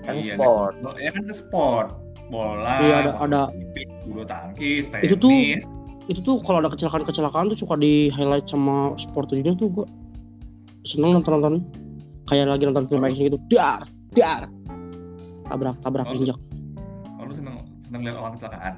[0.00, 0.74] Kan Iya, sport.
[0.96, 1.88] Ya kan sport.
[2.30, 3.42] Bola, Iya, ada- ada.
[4.06, 5.04] Bulu tangkis, tenis.
[5.10, 5.78] Itu tuh-
[6.10, 9.86] Itu tuh kalau ada kecelakaan-kecelakaan tuh suka di highlight sama sport juga tuh gue
[10.82, 11.62] seneng nonton-nonton.
[12.26, 13.38] Kayak lagi nonton film action gitu.
[13.50, 14.50] Dar, dar.
[15.50, 16.14] Tabrak, tabrak Oh.
[16.14, 16.38] injak.
[17.18, 18.74] Oh, lu seneng seneng lihat orang kecelakaan.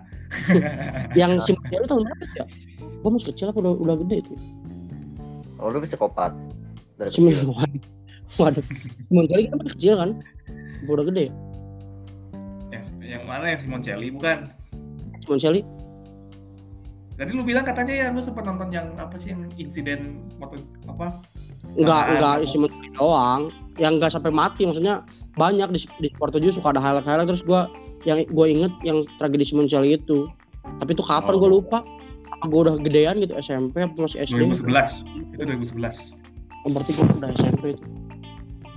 [1.20, 2.44] Yang si itu tahun berapa ya?
[2.80, 4.32] Gue masih kecil apa udah, udah gede itu?
[5.60, 6.32] Oh, lu psikopat.
[6.96, 7.52] Dari kecil.
[8.40, 8.64] Waduh.
[9.06, 10.10] Simon kali kan masih kecil kan?
[10.88, 11.26] Gua Udah gede.
[12.72, 14.48] Yang, yang mana yang Simon Celli bukan?
[15.22, 15.62] Simon Shelly
[17.12, 20.56] Tadi lu bilang katanya ya lu sempat nonton yang apa sih yang insiden motor
[20.88, 21.20] apa?
[21.76, 23.52] enggak enggak Simon doang.
[23.80, 27.72] Yang enggak sampai mati maksudnya banyak di di sport juga suka ada highlight-highlight terus gua
[28.04, 30.28] yang gue inget yang tragedi Simon Shelly itu.
[30.82, 31.40] Tapi itu kapan Oh.
[31.40, 31.80] gue lupa.
[32.42, 34.42] Apa gue udah gedean gitu SMP apa masih SD?
[34.42, 35.06] 2011.
[35.30, 36.10] Itu 2011.
[36.66, 37.84] Oh, berarti gue udah SMP itu.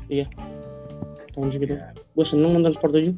[0.07, 0.25] Iya.
[1.33, 1.73] Tahun segitu.
[1.75, 1.89] Ya.
[2.13, 3.13] Gue seneng nonton sport juga.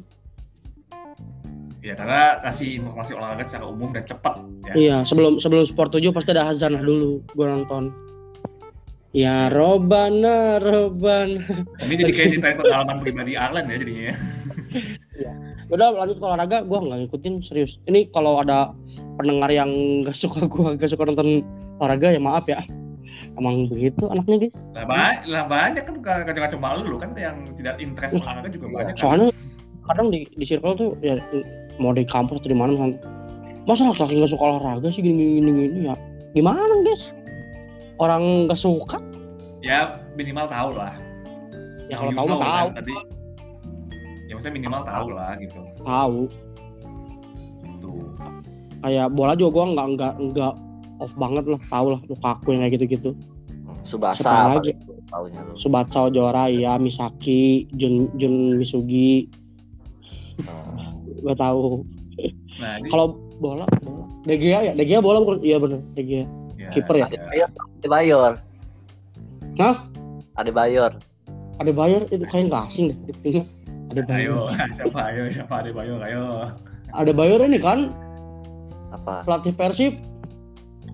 [1.78, 4.72] ya karena kasih informasi olahraga secara umum dan cepat ya.
[4.76, 7.94] Iya, sebelum sebelum sport 7 pasti ada hazanah dulu gue nonton.
[9.16, 11.64] Ya Robana, Robana.
[11.80, 14.16] Ini jadi kayak ceritain pengalaman pribadi Arlen ya jadinya ya.
[15.72, 17.80] Udah lanjut ke olahraga, gue nggak ngikutin serius.
[17.88, 18.72] Ini kalau ada
[19.16, 19.68] pendengar yang
[20.04, 21.40] gak suka gue gak suka nonton
[21.80, 22.60] olahraga ya maaf ya.
[23.40, 24.56] Emang begitu anaknya guys.
[24.76, 28.92] Lah, ba- lah banyak kan gak cuma lu kan yang tidak interest olahraga juga banyak
[28.92, 29.00] kan.
[29.00, 29.28] Soalnya
[29.88, 31.16] kadang di di circle tuh ya
[31.80, 32.92] mau di kampus atau di mana
[33.64, 35.94] masa laki-laki nggak suka olahraga sih gini gini gini ya
[36.36, 37.08] gimana guys
[37.98, 38.98] orang nggak suka
[39.58, 40.94] Ya minimal tahu lah.
[41.86, 42.94] ya Yang kalau tahu know tahu kan, tadi.
[44.24, 45.58] Ya maksudnya minimal tahu lah gitu.
[45.80, 46.20] tahu
[47.78, 48.02] Tuh.
[48.78, 50.52] kayak bola juga gue nggak nggak nggak
[50.98, 53.10] off banget lah tahu lah Lukaku yang kayak gitu gitu
[53.82, 54.76] Subasa lagi?
[54.76, 55.56] gitu, taunya lu.
[55.56, 59.26] Subatso juara ya Misaki Jun Jun Misugi
[60.38, 61.82] Nah, gue tahu
[62.58, 66.26] Nah, ini kalau bola bola DGA ya DGA bola iya bener DGA
[66.70, 67.06] kiper ya?
[67.08, 68.32] Ade Bayor.
[69.56, 69.76] Hah?
[70.34, 70.92] Ade Bayor.
[71.58, 73.42] ada bayar itu kayak nggak asing deh tipenya
[73.90, 74.36] ada bayar Ayo,
[74.78, 76.24] siapa ayo siapa ada Bayo ayo.
[76.94, 77.90] ada bayar ini kan
[78.94, 79.26] Apa?
[79.26, 79.98] pelatih Persib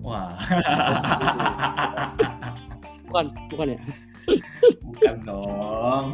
[0.01, 0.33] Wah,
[3.05, 3.77] bukan bukan ya
[4.81, 6.05] bukan dong.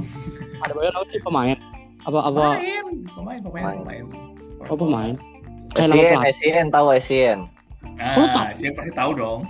[0.60, 1.58] ada bayar apa sih pemain
[2.04, 4.04] apa apa Pemain, pemain, pemain, pemain.
[4.68, 5.14] oh pemain
[5.72, 7.48] kayak SCN, tahu SCN.
[7.84, 8.26] Lu tahu?
[8.28, 9.42] Nah, siapa pasti tahu dong.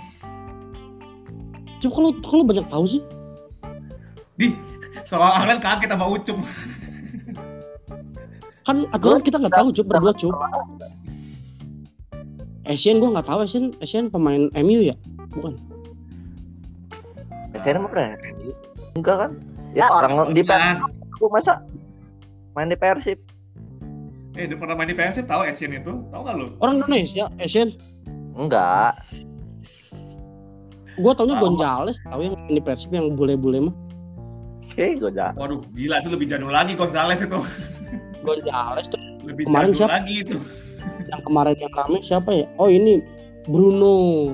[1.78, 3.02] coba kalau kalau banyak tahu sih
[4.32, 4.54] Di,
[5.02, 6.38] soal Arlen kaget sama Ucup.
[8.62, 10.30] kan aturan kita nggak tahu cup berdua cup
[12.62, 14.94] Asian gua nggak tahu Asian Asian pemain MU ya
[15.34, 15.58] bukan
[17.52, 18.16] SCN mah pernah?
[18.94, 19.30] Enggak kan?
[19.74, 21.54] Ya orang di Nah, Persib masa
[22.54, 23.18] main di Persib.
[24.32, 25.92] eh, udah pernah main di Persib tahu Asian itu?
[26.08, 26.46] Tahu nggak lu?
[26.62, 27.74] orang Indonesia Asian
[28.32, 28.96] Enggak.
[30.94, 33.76] gua taunya Gonzales tahu yang di Persib yang bule-bule mah
[34.66, 35.36] Oke, gue jahat.
[35.36, 37.40] Waduh, gila itu lebih jadul lagi Gonzales itu.
[38.22, 39.92] Gonzales tuh Lebih Kemarin jadul siapa?
[39.98, 40.38] lagi itu.
[41.04, 43.04] yang kemarin yang rame siapa ya oh ini
[43.44, 44.32] Bruno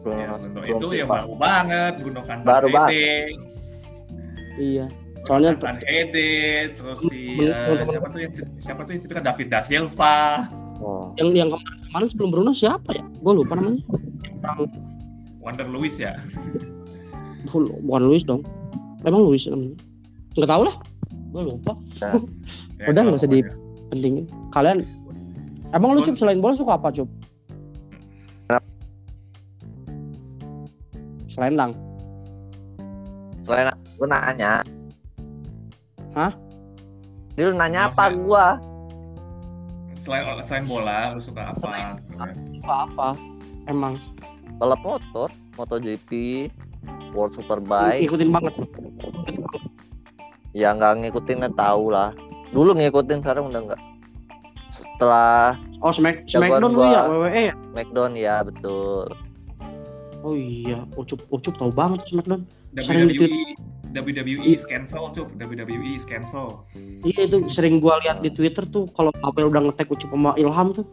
[0.00, 2.68] Ya, Belum- Bruno itu yang baru banget, Bruno kan Baru
[4.56, 4.84] iya
[5.22, 6.32] soalnya kan Ede,
[6.74, 10.20] terus si Men- teman-teman- siapa tuh yang siapa tuh yang cerita David da Silva,
[10.80, 11.12] Oh.
[11.16, 13.82] yang yang kemarin, kemarin sebelum Bruno siapa ya gue lupa namanya
[14.40, 14.70] orang
[15.40, 16.14] Wonder Lewis ya.
[17.50, 18.46] bukan Luis dong
[19.02, 19.74] emang Luis namanya
[20.32, 20.76] nggak tahu lah
[21.30, 22.14] gue lupa Ya,
[22.88, 23.88] Udah, nggak usah di- pokoknya.
[23.88, 24.78] pentingin kalian
[25.70, 27.10] emang lu cup selain bola suka apa cup
[31.28, 31.72] selain lang
[33.40, 34.60] Selain lu nanya.
[36.12, 36.28] Hah?
[37.32, 38.16] Dia lu nanya Maaf apa ya.
[38.20, 38.46] gua?
[40.00, 42.00] Selain selain bola, lu suka apa?
[42.64, 43.08] apa apa
[43.68, 44.00] emang
[44.56, 45.28] Balap motor,
[45.60, 46.08] MotoGP,
[47.12, 48.08] World Superbike.
[48.08, 48.54] ngikutin banget
[50.56, 52.16] Ya nggak ngikutinnya tahu lah.
[52.52, 53.82] Dulu ngikutin sekarang udah nggak.
[54.72, 56.88] Setelah oh Smack Smackdown lu gua.
[56.88, 59.06] ya WWE ya Smackdown ya betul.
[60.20, 62.44] oh iya ucup ucup tahu banget Smackdown
[62.76, 63.56] Sering WWE
[63.90, 66.62] WWE is cancel cup, WWE is cancel.
[67.02, 70.70] iya itu sering gua lihat di Twitter tuh kalau Apel udah ngetek ucup sama Ilham
[70.74, 70.86] tuh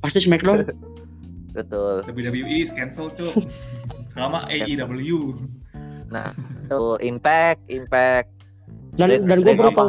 [0.00, 0.64] pasti Smackdown.
[1.56, 2.06] Betul.
[2.06, 3.34] WWE is cancel cuk
[4.14, 5.36] sama AEW
[6.70, 8.30] tuh impact impact.
[8.98, 9.88] Dan dan gue baru tahu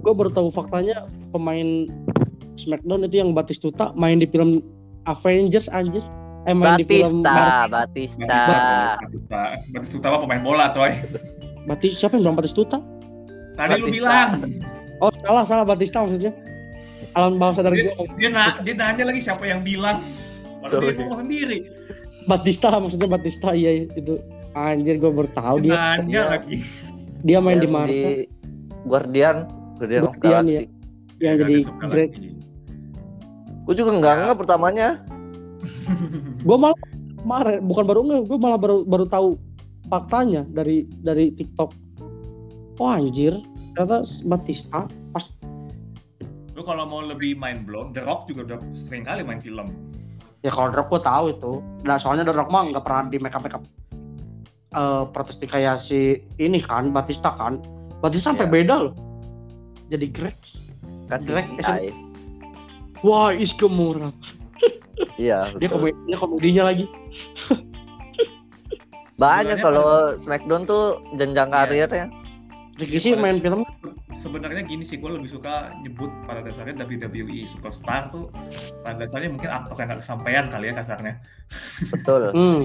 [0.00, 1.84] gue baru tahu faktanya pemain
[2.56, 4.60] Smackdown itu yang Batistuta main di film
[5.08, 6.04] Avengers anjir.
[6.42, 8.56] Eh main di film Batista Batista Batista
[8.98, 10.92] Batista Batista mah pemain bola coy
[11.62, 12.78] Batis siapa yang bilang Batistuta?
[13.52, 13.92] tadi lu Batista.
[13.92, 14.28] bilang
[14.98, 16.32] Oh salah salah Batista maksudnya.
[17.10, 18.06] Alam bawah sadar dia, gue.
[18.16, 19.98] dia, na dia nanya lagi siapa yang bilang
[20.60, 21.58] Padahal dia ngomong sendiri
[22.22, 24.16] Batista maksudnya Batista iya itu.
[24.50, 26.56] Anjir gue baru tahu dia dia nanya Dia- lagi
[27.20, 28.16] dia main di yang Marvel
[28.82, 29.36] Guardian
[29.76, 30.62] Guardian of Guardian, Galaxy ya.
[31.20, 32.10] yang jadi of Greg.
[33.62, 34.20] Gue juga nggak Ya.
[34.22, 34.88] nggak pertamanya
[36.46, 36.78] Gue malah
[37.20, 39.28] kemarin bukan baru nggak, gue malah baru baru tahu
[39.86, 41.70] faktanya dari dari TikTok.
[42.80, 43.36] Oh anjir,
[43.74, 45.24] ternyata Batista pas
[46.56, 49.72] lu kalau mau lebih mind blown The Rock juga udah sering kali main film
[50.40, 51.52] ya kalau The Rock gue tahu itu.
[51.84, 53.64] Nah soalnya The Rock mah nggak pernah di make up make up
[54.70, 57.60] eh protes kayak si ini kan Batista kan.
[58.00, 58.54] Batista sampai Iya.
[58.54, 58.94] beda loh.
[59.90, 60.36] Jadi Greg.
[61.10, 61.90] kasih Direct CGI
[63.02, 64.12] Wah, Iskemura.
[65.20, 66.84] iya Dia komedinya komedinya lagi.
[69.20, 71.56] banyak kalau Smackdown tuh jenjang Iya.
[71.60, 72.08] karirnya
[72.80, 73.60] Ricky sih main film
[74.10, 78.32] sebenarnya gini sih gue lebih suka nyebut pada dasarnya WWE superstar tuh
[78.80, 81.20] pada dasarnya mungkin aktor yang gak kesampaian kali ya kasarnya
[81.92, 82.64] betul hmm,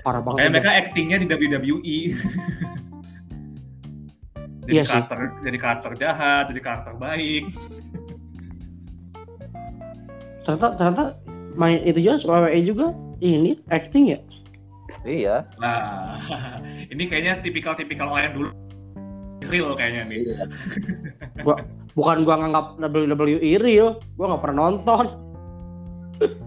[0.00, 0.38] parah banget.
[0.40, 1.98] kayak mereka actingnya di WWE
[4.64, 4.88] jadi Iya sih.
[4.88, 7.44] karakter jadi karakter jahat jadi karakter baik
[10.40, 11.04] Ternyata ternyata
[11.58, 12.86] main itu juga WWE juga
[13.18, 14.18] ini acting ya.
[15.02, 16.14] iya nah
[16.92, 18.48] ini kayaknya tipikal-tipikal orang dulu
[19.44, 20.20] real kayaknya nih
[21.98, 25.04] Bukan gua nganggap WWE real, gua nggak pernah nonton.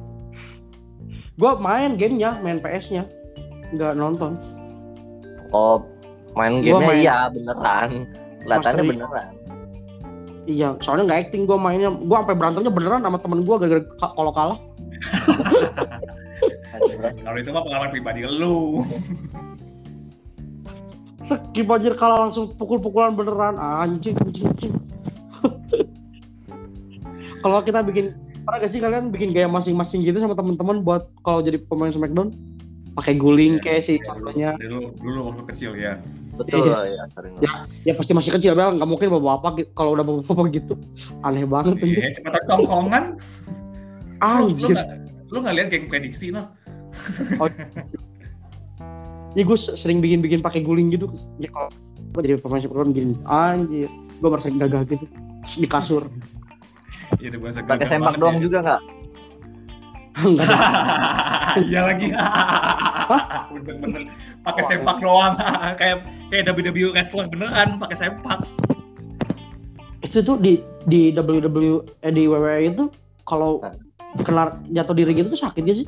[1.39, 3.03] gua main gamenya, main PS-nya,
[3.75, 4.39] nggak nonton.
[5.51, 5.83] oh
[6.31, 7.89] main Gua gamenya main- iya beneran
[8.39, 8.91] kelihatannya Mastery.
[8.95, 9.27] beneran
[10.41, 14.15] Iya, soalnya nggak acting gua mainnya, gua sampai berantemnya beneran sama temen gua gara-gara ka-
[14.15, 14.59] kalau kalah.
[17.25, 18.85] kalau itu mah pengalaman pribadi lu.
[21.25, 23.55] Skip aja kalah langsung pukul-pukulan beneran.
[23.57, 24.73] Anjing anjing.
[27.43, 31.45] kalau kita bikin pernah gak sih kalian bikin gaya masing-masing gitu sama teman-teman buat kalau
[31.45, 32.33] jadi pemain Smackdown?
[32.91, 34.49] Pakai guling Iya, kayak sih dulu, contohnya.
[34.59, 35.95] Dulu dulu waktu kecil ya.
[36.35, 36.99] Betul Iya.
[36.99, 37.33] ya sering.
[37.39, 37.51] Ya.
[37.87, 38.75] ya pasti masih kecil Bel.
[38.75, 39.71] Nggak mungkin bawa bapak gitu.
[39.77, 40.75] Kalau udah bawa bapak gitu
[41.23, 41.79] aneh banget.
[41.79, 42.67] Iya, cepat tahu
[44.21, 44.87] tongkongan lu, lu anjir nggak
[45.31, 46.45] lu nggak lihat geng prediksi noh
[49.33, 51.09] ya gue sering bikin-bikin pakai guling gitu
[51.41, 51.69] ya kalau
[52.11, 55.05] gue jadi pemain Smackdown gini anjir gue merasa gagal gitu
[55.57, 56.05] di kasur
[57.19, 58.43] Iya, udah bahasa pakai gagal sempak banget doang ya.
[58.43, 58.81] juga nggak
[60.11, 60.43] Enggak.
[61.67, 62.07] Iya lagi.
[63.51, 64.07] Bener-bener
[64.43, 65.35] pakai sempak doang.
[65.79, 68.39] kayak kayak WWE wrestler beneran pakai sempak.
[70.01, 72.85] itu tuh di di WWE eh, di WWE itu
[73.23, 73.63] kalau.
[74.19, 75.87] Kena jatuh diri gitu tuh sakit gak sih?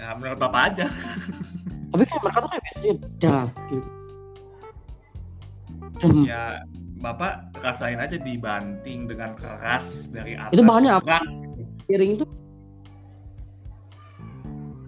[0.00, 0.86] Nah, menurut Bapak aja.
[1.94, 3.88] Tapi kayak mereka tuh kayak biasanya dah gitu.
[6.04, 6.24] Hmm.
[6.26, 6.44] Ya
[6.98, 10.56] Bapak rasain aja dibanting dengan keras dari atas.
[10.56, 11.20] Itu bahannya apa?
[11.84, 12.26] Piring itu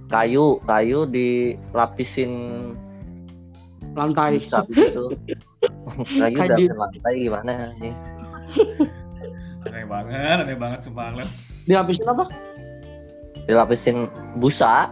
[0.07, 2.33] kayu kayu dilapisin
[3.99, 4.39] lantai.
[4.39, 5.13] gitu
[6.23, 7.95] lagi Kayak udah lantai gimana nih
[9.67, 11.31] Aneh banget, aneh banget sumpah Glenn.
[11.65, 12.25] Dilapisin apa?
[13.47, 14.91] dilapisin busa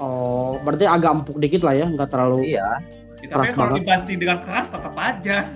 [0.00, 2.80] Oh, berarti agak empuk dikit lah ya, nggak terlalu iya
[3.20, 5.48] Ya, tapi kalau dibanting dengan keras tetap aja.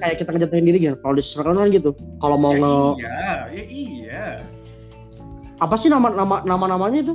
[0.00, 0.96] kayak kita ngejatuhin diri gitu.
[0.96, 1.90] Kalau di kan gitu.
[2.20, 3.20] Kalau mau Ya nge iya,
[3.52, 4.26] ya iya.
[5.58, 7.14] apa sih nama nama nama namanya itu?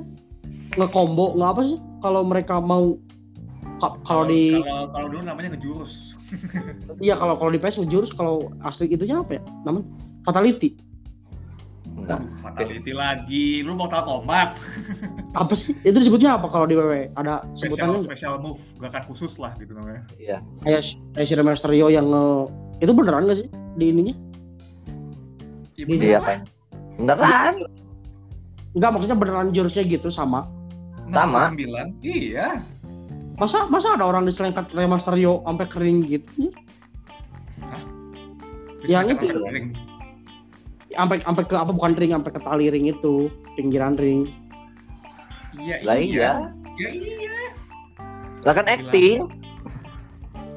[0.78, 1.78] Nge combo nggak apa sih?
[1.98, 2.94] Kalau mereka mau
[3.82, 6.13] ka- kalau di kalau kalau dulu namanya ngejurus.
[7.00, 9.42] Iya kalau kalau di PS ngejurus kalau asli itunya apa ya?
[9.64, 9.86] Namanya
[10.24, 10.76] fatality.
[11.94, 13.62] enggak fatality lagi.
[13.62, 14.58] Lu mau tahu kombat?
[15.40, 15.72] Apa sih?
[15.82, 17.10] Itu disebutnya apa kalau di WWE?
[17.14, 18.08] Ada Special sebutannya nggak?
[18.10, 20.02] special move, gerakan khusus lah gitu namanya.
[20.18, 20.82] iya kayak
[21.14, 22.26] kayak si Rey Mysterio yang nge
[22.82, 24.16] itu beneran gak sih di ininya?
[25.74, 26.40] Ya, Iya, iya kan
[26.96, 27.56] beneran
[28.74, 30.50] Enggak, maksudnya beneran jurusnya gitu sama.
[31.08, 31.54] Sama.
[31.54, 31.94] 69.
[32.02, 32.58] Iya.
[33.34, 36.54] Masa masa ada orang diselengkat Rey Mysterio sampai kering gitu?
[38.84, 39.26] Yang Misalkan itu.
[39.32, 39.68] angkat ring.
[40.94, 43.16] Sampai sampai ke apa bukan ring, sampai ke tali ring itu,
[43.56, 44.30] pinggiran ring.
[45.56, 46.04] Iya, lah iya.
[46.04, 46.32] iya
[46.74, 47.38] Ya iya.
[48.42, 49.30] lah kan acting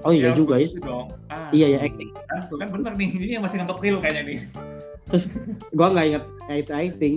[0.01, 0.69] Oh iya harus juga ya.
[0.81, 1.07] dong.
[1.29, 2.09] Ah, Iya ya acting.
[2.25, 3.09] kan, tuh kan bener nih.
[3.13, 4.39] Ini yang masih nganggap real kayaknya nih.
[5.71, 7.15] Gua nggak inget ya itu acting.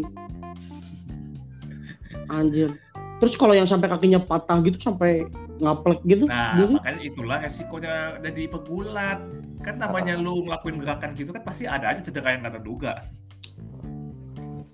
[2.29, 2.69] anjir
[3.17, 5.25] terus kalau yang sampai kakinya patah gitu sampai
[5.59, 6.73] ngaplek gitu Nah, gitu.
[6.75, 9.19] makanya itulah resikonya jadi pegulat.
[9.59, 12.93] Kan namanya lu ngelakuin gerakan gitu kan pasti ada aja cedera yang nggak terduga.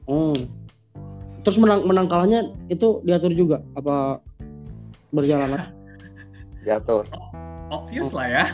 [0.05, 0.37] Oh.
[1.41, 4.17] terus menang menang kalahnya itu diatur juga apa
[5.09, 5.61] berjalan
[6.61, 7.05] jatuh
[7.73, 8.45] Obvious lah ya.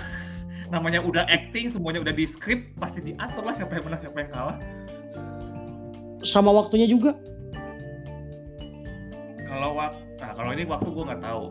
[0.68, 4.32] Namanya udah acting, semuanya udah di script, pasti diatur lah siapa yang menang, siapa yang
[4.32, 4.58] kalah.
[6.24, 7.12] sama waktunya juga
[9.42, 10.00] Kalau waktu,
[10.42, 11.44] kalau ini waktu gue nggak tahu.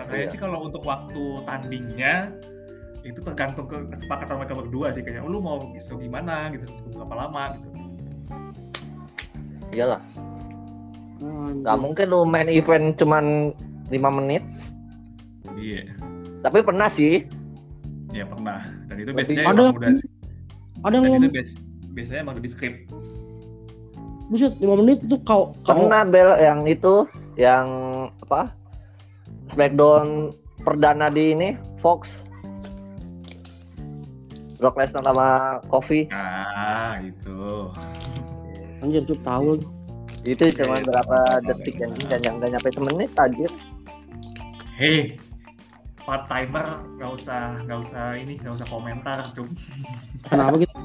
[0.00, 0.32] Kayaknya Iya.
[0.32, 2.14] sih kalau untuk waktu tandingnya
[3.00, 5.20] itu tergantung ke kesepakatan mereka berdua sih kayaknya.
[5.20, 7.68] Oh, lu mau bisa gimana gitu, berapa lama gitu.
[9.70, 10.02] iyalah
[11.22, 11.62] Anjir.
[11.62, 13.54] nggak mungkin lu main event cuman
[13.86, 14.42] 5 menit
[15.54, 15.86] Iya,
[16.40, 17.22] tapi pernah sih
[18.10, 18.58] ya pernah.
[18.88, 19.90] Dan itu Lebih- biasanya ada emang udah,
[20.80, 21.50] ada yang dan itu ngomong bias,
[21.92, 22.78] biasanya emang udah di script.
[24.26, 26.94] buset 5 menit itu kau kau pernah bel yang itu
[27.38, 27.68] yang
[28.26, 28.50] apa
[29.50, 31.48] Smackdown perdana di ini
[31.82, 32.10] Fox.
[34.60, 36.06] Brock Lesnar sama Kofi.
[36.12, 37.72] Nah, itu.
[38.80, 39.60] anjir tuh tahu
[40.24, 43.50] itu cuma berapa iya, detik kan dan yang nggak nyampe semenit anjir.
[44.76, 45.16] Hei,
[46.04, 49.48] part timer nggak usah nggak usah ini nggak usah komentar, cum.
[50.28, 50.76] kenapa gitu?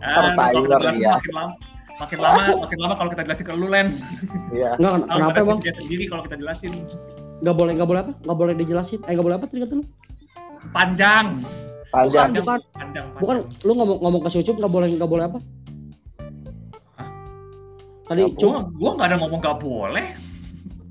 [0.00, 1.56] Ah, Part timer, makin lama,
[2.00, 3.92] makin lama, makin lama kalau kita jelasin ke lu Len.
[4.56, 6.72] iya enggak kenapa bang sendiri kalau kita jelasin
[7.40, 9.84] nggak boleh nggak boleh apa nggak boleh dijelasin eh nggak boleh apa tadi kata lu
[10.76, 11.26] panjang,
[11.88, 12.44] panjang Bukan.
[12.44, 13.04] panjang, panjang.
[13.16, 15.38] bukan lu ngomong ngomong ke si Ucup nggak boleh nggak boleh apa
[17.00, 17.08] Hah?
[18.08, 20.06] tadi Nggak Cup Gua gua nggak ada ngomong nggak boleh.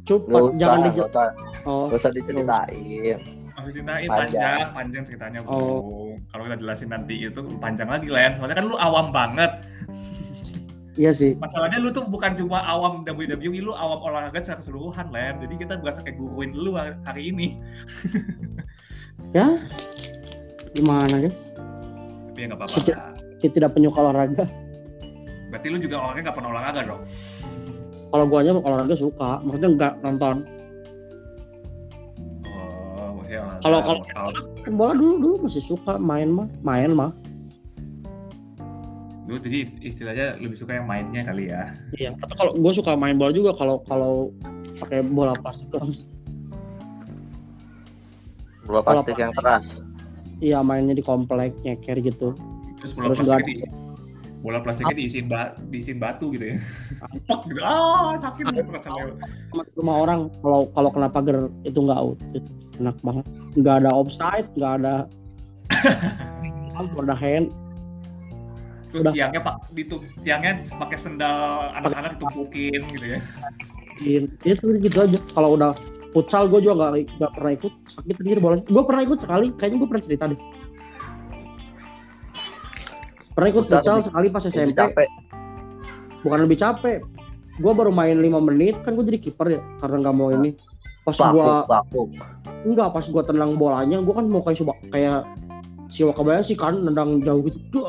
[0.09, 1.29] Cup usah jangan dijelasin
[1.69, 3.19] oh nggak usah diceritain
[3.59, 4.31] Maksud ceritain Panjang.
[4.31, 5.51] panjang, panjang ceritanya bro.
[5.51, 6.15] Oh.
[6.31, 8.39] Kalau kita jelasin nanti itu panjang lagi Len.
[8.39, 9.51] Soalnya kan lu awam banget.
[10.99, 15.39] Iya sih Masalahnya lu tuh bukan cuma awam WWE, lu awam olahraga secara keseluruhan Len.
[15.39, 17.55] Jadi kita berasa kayak guruin lu hari ini.
[19.35, 19.47] ya
[20.69, 21.37] gimana guys
[22.27, 22.77] Tapi ya nggak apa-apa.
[22.85, 23.11] Lah.
[23.39, 24.45] kita tidak penyuka olahraga
[25.49, 27.01] Berarti lu juga orangnya nggak pernah olahraga dong?
[28.09, 30.35] kalau gua aja olahraga suka maksudnya nggak nonton
[32.49, 37.13] Oh, olahraga, Kalau- kalau- kan bola dulu dulu masih suka main mah main mah
[39.29, 41.69] Dulu jadi istilahnya lebih suka yang mainnya kali ya.
[41.93, 44.33] iya tapi kalau gua suka main bola juga kalau kalau
[44.81, 45.69] pakai bola plastik
[48.65, 49.65] bola plastik yang keras.
[50.39, 52.33] Iya mainnya di komplek nyeker gitu.
[52.79, 53.67] Terus bola Terus plastiknya nggak- diisi,
[54.39, 56.57] bola plastiknya diisiin, ba, diisiin batu gitu ya.
[57.27, 57.59] Pok gitu.
[57.59, 59.03] Ah, sakit banget rasanya.
[59.51, 62.17] sama rumah orang kalau kalau kena pagar itu nggak out.
[62.31, 62.49] Itu
[62.79, 63.25] enak banget.
[63.53, 64.95] Nggak ada offside nggak ada
[66.79, 67.47] nggak ada hand
[68.89, 69.13] Terus Udah.
[69.13, 73.19] tiangnya pak, ditu, tiangnya pakai sendal anak-anak ditumpukin gitu ya.
[74.47, 75.19] itu gitu aja.
[75.35, 75.77] Kalau udah
[76.09, 77.73] futsal gue juga nggak nggak pernah ikut.
[77.93, 80.39] Sakit sendiri bola gue pernah ikut sekali kayaknya gue pernah cerita deh.
[83.37, 85.09] Pernah ikut Futsal sekali pas SMP capek.
[86.27, 86.99] Bukan lebih capek.
[87.59, 90.57] Gue baru main lima menit kan gue jadi kiper ya karena nggak mau ini.
[91.05, 91.47] Pas gue
[92.67, 95.23] enggak pas gue tendang bolanya gue kan mau kayak coba kayak
[95.87, 97.79] si Wakabayashi kan nendang jauh gitu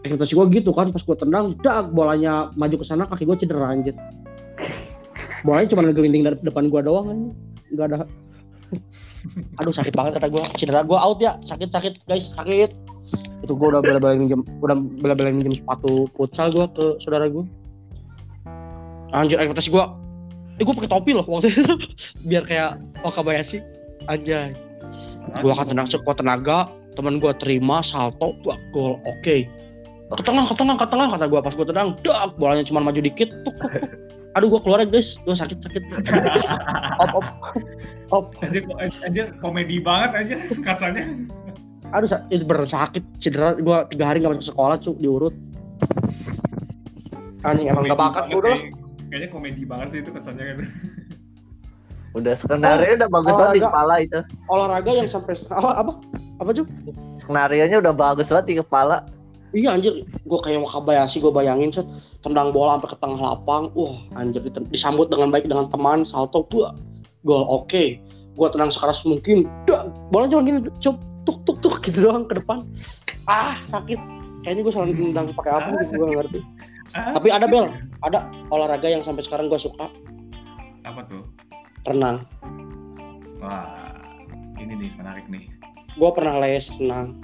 [0.00, 3.68] ekspektasi gue gitu kan pas gue tendang dak bolanya maju ke sana kaki gue cedera
[3.68, 3.92] anjir.
[5.44, 7.32] Bolanya cuma ngegelinding dari depan gue doang anjir.
[7.76, 7.98] Nggak ada.
[9.60, 11.36] Aduh sakit banget kata gue cedera gue out ya.
[11.44, 12.72] Sakit sakit guys sakit.
[13.44, 17.44] Itu gue udah bela-belain minjem udah bela-belain minjem sepatu futsal gue ke saudara gue
[19.10, 19.84] anjir ekspektasi gue
[20.60, 21.64] eh gue pakai topi loh waktu itu
[22.28, 23.60] biar kayak Wakabayashi.
[24.08, 24.56] Anjay.
[25.44, 28.96] Gue akan tenang sekuat tenaga temen gue terima salto wah gol.
[29.04, 29.59] Oke
[30.10, 32.98] ke tengah ke tengah ke tengah kata gue pas gue tendang dak bolanya cuma maju
[32.98, 33.90] dikit tuk, tuk, tuk.
[34.34, 35.14] aduh gue keluar ya guys.
[35.22, 35.82] Gue sakit sakit.
[37.02, 37.26] Op op.
[38.10, 38.24] Op.
[38.42, 38.66] Anjir,
[39.06, 40.36] anjir komedi banget aja
[40.66, 41.04] kasarnya.
[41.90, 45.34] aduh itu bener sakit cedera gue tiga hari gak masuk sekolah cu diurut.
[47.42, 48.78] Anjing emang gak bakat banget, udah kayak-
[49.10, 50.68] Kayaknya komedi banget sih itu kesannya kan.
[52.10, 54.18] udah skenario udah bagus banget di kepala itu.
[54.50, 55.92] Olahraga yang sampai apa apa?
[56.42, 56.62] Apa cu
[57.18, 59.06] skenario nya udah bagus banget di kepala
[59.50, 61.86] Iya anjir, gue kayak Wakabayashi gue bayangin set.
[62.22, 64.38] Tendang bola sampai ke tengah lapang, wah anjir
[64.70, 66.70] disambut dengan baik dengan teman, salto tuh
[67.26, 67.98] gol oke,
[68.32, 70.96] gue tenang sekeras mungkin, dak bola cuma gini, cup
[71.26, 72.64] tuk tuk tuk gitu doang ke depan,
[73.28, 73.98] ah sakit,
[74.40, 76.40] kayaknya gue selalu tendang pakai apa Ah, gitu gue nggak ngerti.
[76.90, 77.66] Ah, Tapi ada bel,
[78.00, 79.90] ada olahraga yang sampai sekarang gue suka,
[80.86, 81.26] Apa tuh?
[81.84, 82.24] renang.
[83.36, 83.92] Wah,
[84.56, 85.44] ini nih menarik nih.
[85.98, 87.18] Gue pernah les renang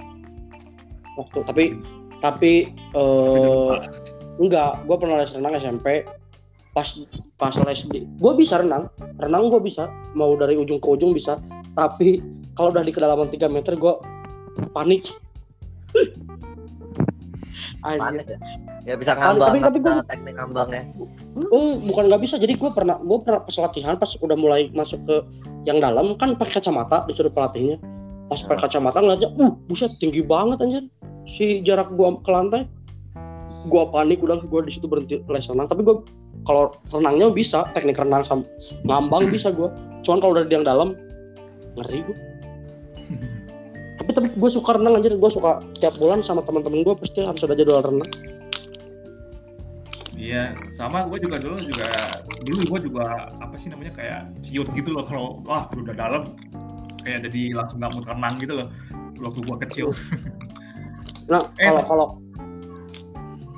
[1.17, 1.65] waktu, tapi
[2.27, 2.53] tapi
[2.91, 3.87] eh lupa.
[4.37, 6.03] enggak, gue pernah les renang SMP
[6.75, 6.85] pas
[7.37, 11.39] pas les di gue bisa renang renang gue bisa mau dari ujung ke ujung bisa
[11.73, 12.21] tapi
[12.53, 13.95] kalau udah di kedalaman 3 meter gue
[14.73, 15.07] panik
[17.83, 18.01] Anjir.
[18.03, 18.39] Panik ya.
[18.85, 20.83] Ya bisa ngambang, tapi- tapi bisa gua- teknik ngambangnya.
[21.51, 22.35] Oh, bukan nggak bisa.
[22.37, 25.17] Jadi gue pernah, gue pernah pas latihan pas udah mulai masuk ke
[25.65, 27.79] yang dalam kan pakai kacamata disuruh pelatihnya.
[28.27, 30.85] Pas pakai kacamata ngeliatnya, uh, buset tinggi banget anjir.
[31.27, 32.63] Si jarak gua ke lantai,
[33.71, 35.71] gua panik udah gua di situ berhenti les renang.
[35.71, 36.03] Tapi gua
[36.47, 38.43] kalau renangnya bisa, teknik renang sama
[38.83, 39.71] ngambang bisa gua.
[40.03, 40.99] Cuman kalau udah di yang dalam,
[41.79, 42.17] ngeri gua.
[43.97, 47.43] Tapi tapi gue suka renang anjir, gue suka tiap bulan sama teman-teman gue pasti harus
[47.43, 48.07] ada jadwal renang.
[50.17, 51.89] Iya, sama gue juga dulu juga
[52.41, 56.33] dulu gue juga apa sih namanya kayak ciut gitu loh kalau wah udah dalam
[57.07, 58.69] kayak jadi langsung nggak mau renang gitu loh
[59.23, 59.89] waktu gue kecil.
[61.27, 62.07] Nah, Eh, kalau kalau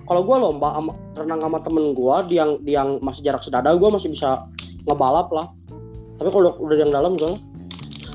[0.09, 3.76] kalau gue lomba sama, renang sama temen gue di yang di yang masih jarak sedada
[3.76, 4.49] gue masih bisa
[4.88, 5.53] ngebalap lah.
[6.16, 7.36] Tapi kalau udah, yang dalam gue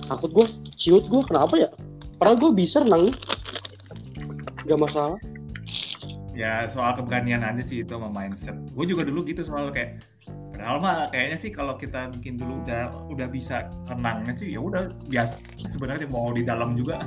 [0.10, 1.70] takut gue ciut gue kenapa ya?
[2.18, 3.14] Padahal gue bisa renang
[4.66, 5.22] gak masalah.
[6.34, 8.58] Ya soal keberanian aja sih itu sama mindset.
[8.74, 10.02] Gue juga dulu gitu soal kayak
[10.64, 14.95] padahal mah kayaknya sih kalau kita bikin dulu udah udah bisa renangnya sih ya udah
[15.11, 17.03] biasa sebenarnya mau di dalam juga.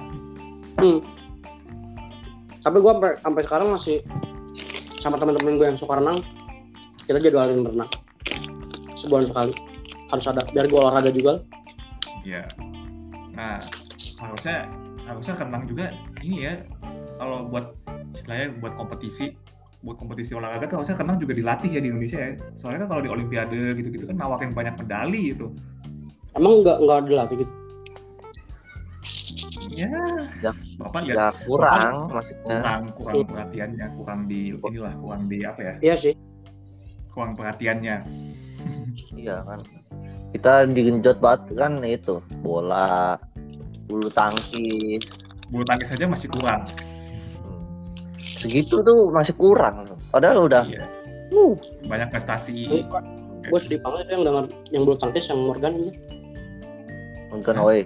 [2.61, 4.05] Tapi gue sampai, sampai sekarang masih
[5.01, 6.21] sama temen-temen gue yang suka renang
[7.09, 7.89] kita jadwalin renang
[9.01, 9.57] sebulan sekali.
[10.13, 11.41] Harus ada biar gue olahraga juga.
[12.29, 12.45] Iya.
[13.33, 13.57] Nah
[14.21, 14.69] harusnya
[15.09, 16.61] harusnya renang juga ini ya
[17.17, 17.73] kalau buat
[18.13, 19.33] istilahnya buat kompetisi
[19.81, 22.31] buat kompetisi olahraga tuh harusnya renang juga dilatih ya di Indonesia ya.
[22.57, 25.47] Soalnya kan kalau di Olimpiade gitu-gitu kan nawarin banyak medali itu.
[26.33, 27.53] emang nggak nggak dilatih gitu
[29.67, 29.89] Ya,
[30.41, 30.53] Ya.
[30.79, 32.57] bapak ya Ya kurang maksudnya.
[32.61, 36.15] kurang kurang perhatiannya, kurang di inilah kurang di apa ya, iya sih
[37.11, 37.97] kurang perhatiannya.
[39.13, 39.61] Iya kan.
[40.31, 43.17] Kita digenjot banget kan itu bola,
[43.89, 45.05] bulu tangkis.
[45.49, 46.65] Bulu tangkis saja masih kurang.
[48.47, 49.91] Segitu tuh masih kurang.
[50.15, 50.87] Padahal udah Iya,
[51.35, 52.87] uh, banyak prestasi.
[53.47, 55.93] gue sedih banget itu yang dengar yang bulu tangkis yang Morgan ini.
[57.31, 57.83] Mungkin oi.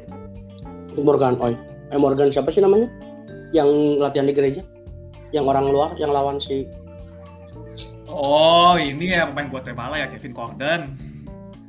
[1.01, 1.53] Morgan Oi
[1.91, 2.87] eh Morgan siapa sih namanya?
[3.51, 4.63] Yang latihan di gereja.
[5.33, 6.65] Yang orang luar yang lawan si
[8.11, 10.81] Oh, ini ya pemain Guatemala ya Kevin Gordon.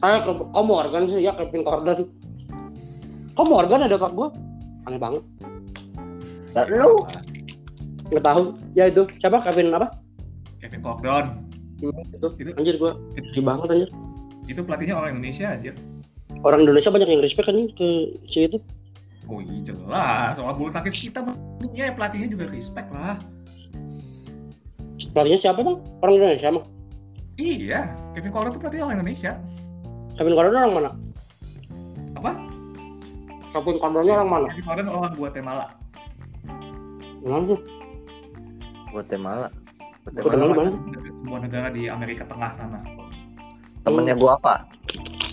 [0.02, 1.22] ah kok Morgan sih?
[1.22, 2.10] Ya Kevin Gordon
[3.32, 4.28] kok Morgan ada kak gue
[4.86, 5.24] aneh banget.
[6.52, 7.06] Lah, lu
[8.12, 8.42] nggak tahu
[8.74, 9.88] ya itu siapa Kevin apa
[10.60, 11.26] Kevin Gordon.
[11.82, 13.90] Hmm, itu Itu- anjir gue sedih banget anjir
[14.46, 15.72] Itu pelatihnya orang Indonesia aja.
[16.44, 17.88] orang Indonesia banyak yang respect kan ke
[18.28, 18.58] si itu
[19.26, 21.24] Oh iya jelas, soal bulu tangkis kita
[21.72, 23.16] ya pelatihnya juga respect lah.
[25.12, 26.66] pelatihnya siapa bang orang Indonesia emang
[27.40, 27.80] Iya,
[28.14, 29.32] Kevin Gordon tuh pelatihnya orang Indonesia.
[30.14, 30.92] Kevin Gordon orang mana
[32.14, 32.32] Apa?
[33.50, 35.66] Kevin Gordonnya orang mana Kevin Gordon orang Guatemala.
[37.22, 37.60] Sih?
[38.92, 39.48] Guatemala.
[40.04, 40.72] Guatemala Guatemala mana?
[41.00, 42.80] Sebuah negara di Amerika Tengah sana.
[43.82, 44.70] temennya gua apa?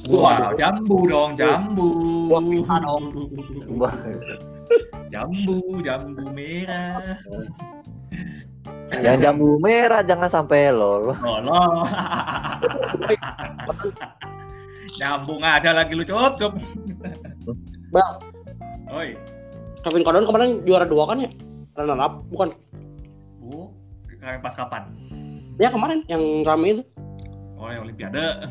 [0.09, 1.89] Wow, jambu dong, jambu.
[2.33, 2.65] Dong.
[5.13, 7.21] Jambu, jambu merah.
[9.05, 11.13] yang jambu merah jangan sampai lolo.
[11.21, 11.85] Tolong.
[14.99, 16.53] Nyambung aja lagi lu cup, cup.
[17.93, 18.17] Bang,
[18.89, 19.13] Oi,
[19.85, 21.31] Kevin Gordon kemarin juara dua kan ya
[21.77, 22.68] runner up bukan Bu,
[24.19, 24.83] kalian pas kapan?
[25.57, 26.83] ya kemarin yang rame itu
[27.55, 28.47] Oh, yang Olimpiade.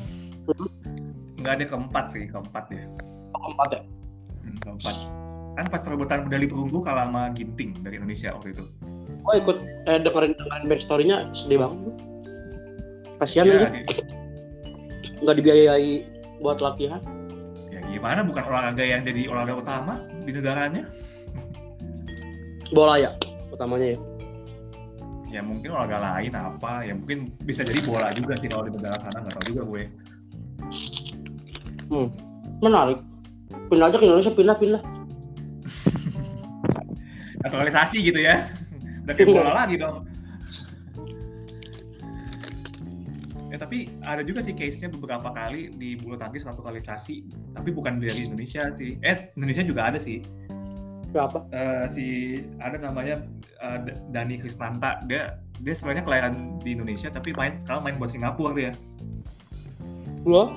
[1.38, 2.84] Enggak ada keempat sih, keempat ya.
[3.32, 3.82] keempat ya
[4.38, 4.96] Hmm, keempat.
[5.54, 8.64] Kan pas perebutan medali perunggu kalah sama Ginting dari Indonesia waktu itu.
[9.18, 11.96] gue ikut eh, dengerin dengerin backstory-nya sedih banget
[13.18, 13.86] kasihan Ya, aja di-
[15.18, 15.92] nggak dibiayai
[16.38, 17.04] buat latihan
[17.68, 20.84] ya gimana bukan olahraga yang jadi olahraga utama di negaranya?
[22.70, 23.12] bola ya
[23.50, 24.00] utamanya ya
[25.28, 28.96] Ya mungkin olahraga lain apa, ya mungkin bisa jadi bola juga sih kalau di negara
[29.00, 29.84] sana nggak tahu juga gue.
[32.60, 33.00] menarik
[33.72, 34.82] pindah aja ke Indonesia pindah pindah
[37.44, 38.48] Naturalisasi gitu ya.
[39.08, 40.04] Udah kayak bola lagi dong.
[43.48, 47.24] Ya tapi ada juga sih case-nya beberapa kali di bulu tangkis naturalisasi,
[47.56, 49.00] tapi bukan dari Indonesia sih.
[49.00, 50.20] Eh, Indonesia juga ada sih.
[51.10, 52.06] Berapa Eh, si
[52.58, 53.24] ada namanya
[53.82, 55.02] D- Dani Krisnanta.
[55.04, 58.74] Dia dia sebenarnya kelahiran di Indonesia tapi main sekarang main buat Singapura dia.
[60.24, 60.54] lo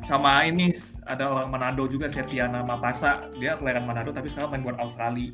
[0.00, 0.68] Sama ini
[1.04, 3.28] ada orang Manado juga Setiana Mapasa.
[3.34, 5.32] Dia kelahiran Manado tapi sekarang main buat Australia.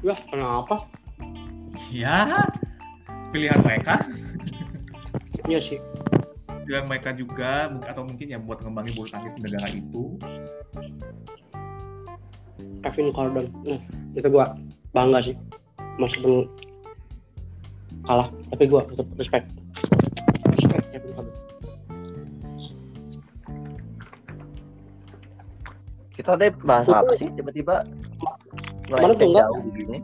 [0.00, 0.84] ya kenapa
[1.88, 2.44] Ya,
[3.30, 4.04] pilihan mereka
[5.46, 5.78] Iya sih.
[6.70, 10.14] Pilihan mereka juga atau mungkin ya buat ngembangin bulu tangkis negara itu
[12.86, 13.50] Kevin Gordon.
[13.66, 13.82] Nah,
[14.14, 14.54] itu gua
[14.94, 15.34] bangga sih.
[15.98, 16.46] Meskipun
[18.06, 19.50] kalah, tapi gua tetap respect.
[20.54, 21.34] Respect Kevin Gordon.
[26.14, 27.82] Kita deh bahas apa sih tiba-tiba
[28.86, 29.42] Kemarin tuh enggak.
[29.50, 29.98] jauh begini.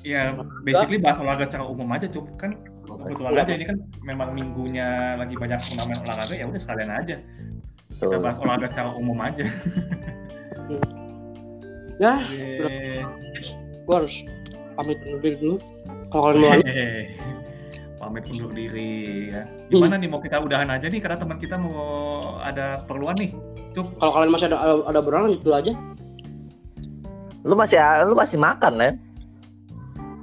[0.00, 0.32] ya
[0.64, 2.56] basically bahas olahraga secara umum aja cup kan
[3.04, 7.16] kebetulan aja ini kan memang minggunya lagi banyak turnamen olahraga ya udah sekalian aja
[7.96, 8.20] kita Tuh.
[8.20, 9.44] bahas olahraga secara umum aja
[12.00, 12.16] Ya,
[13.84, 14.24] gua harus
[14.72, 15.56] pamit undur diri dulu.
[16.08, 16.64] Kalau kalian
[18.00, 21.76] pamit undur diri ya gimana nih mau kita udahan aja nih karena teman kita mau
[22.40, 23.36] ada keperluan nih
[23.76, 25.72] cup kalau kalian masih ada ada, ada berang dulu aja.
[27.44, 27.76] Lu masih
[28.08, 28.90] lu masih makan ya?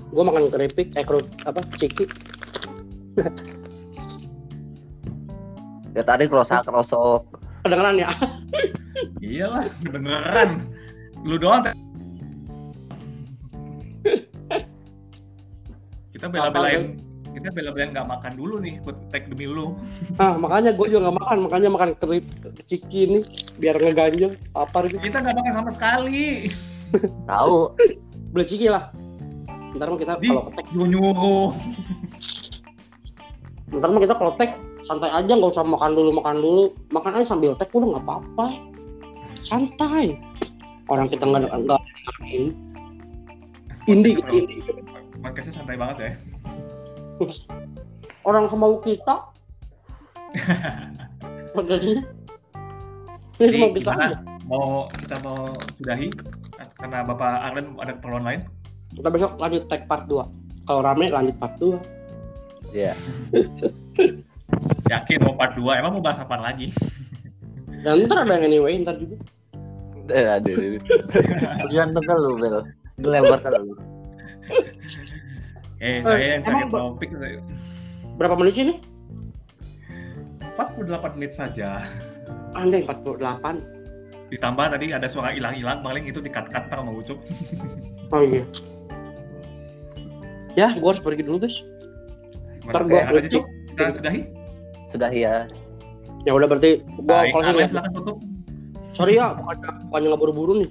[0.09, 1.61] Gua makan keripik, eh kerut apa?
[1.77, 2.09] Ciki.
[5.97, 7.25] Ya tadi krosak krosok.
[7.65, 8.13] Kedengeran ya?
[9.21, 10.49] iyalah beneran
[11.25, 11.65] lu doang
[16.15, 16.97] kita bela-belain
[17.35, 19.77] kita bela-belain nggak makan dulu nih buat tag demi lu
[20.17, 22.25] Ah, makanya gue juga nggak makan, makanya makan kerip
[22.65, 23.19] ciki ini
[23.61, 24.33] biar ngeganjel.
[24.57, 24.97] Apa itu?
[24.97, 26.49] kita nggak makan sama sekali
[27.29, 27.77] Tahu.
[28.31, 28.89] Beli ciki lah.
[29.75, 31.51] Ntar mah kita kalau ketek, nyuruh
[33.67, 34.55] ntar mah kita kalau tek
[34.87, 36.63] santai aja nggak usah makan dulu makan dulu.
[36.91, 38.47] Makan aja sambil tek udah nggak apa-apa.
[39.43, 40.15] Santai.
[40.87, 41.81] Orang kita nggak nggak
[42.23, 42.55] ini
[43.87, 44.59] Indi gitu, indi.
[45.23, 46.11] podcastnya santai banget ya?
[48.27, 49.23] Orang semau kita.
[51.57, 52.03] Ini
[53.39, 54.17] Jadi semau kita aja.
[54.45, 55.49] mau kita mau
[55.79, 56.07] sudahi?
[56.77, 58.41] Karena bapak Arlen ada keperluan lain?
[58.93, 60.21] Kita besok lanjut tag part 2
[60.67, 61.96] kalau rame lanjut part 2
[62.77, 62.93] Iya.
[64.93, 66.69] yakin mau part 2 emang mau bahas apa lagi?
[67.81, 69.17] Dan ntar ada yang anyway ntar juga.
[70.13, 70.79] Eh, aduh.
[71.67, 72.57] Tergantung ke lu, Bel.
[73.01, 73.73] Lu lempar ke lu.
[75.83, 77.09] eh saya yang cari topik.
[78.15, 78.75] Berapa menit sih ini?
[80.55, 81.81] 48 menit saja.
[82.53, 83.77] Andai 48
[84.27, 87.15] ditambah tadi ada suara hilang-hilang paling itu dikat-kat sama Ucup.
[88.11, 88.43] Oh iya.
[90.57, 91.63] Ya gua harus pergi dulu guys
[92.67, 93.31] Ntar ngecek.
[93.31, 94.21] Cuk kita sudahi
[94.91, 95.35] Sudah ya.
[96.25, 97.67] ya udah berarti gua baik closing ya.
[97.71, 98.17] silakan tutup.
[98.97, 100.69] Sorry ya bukannya bukannya nggak buru-buru nih.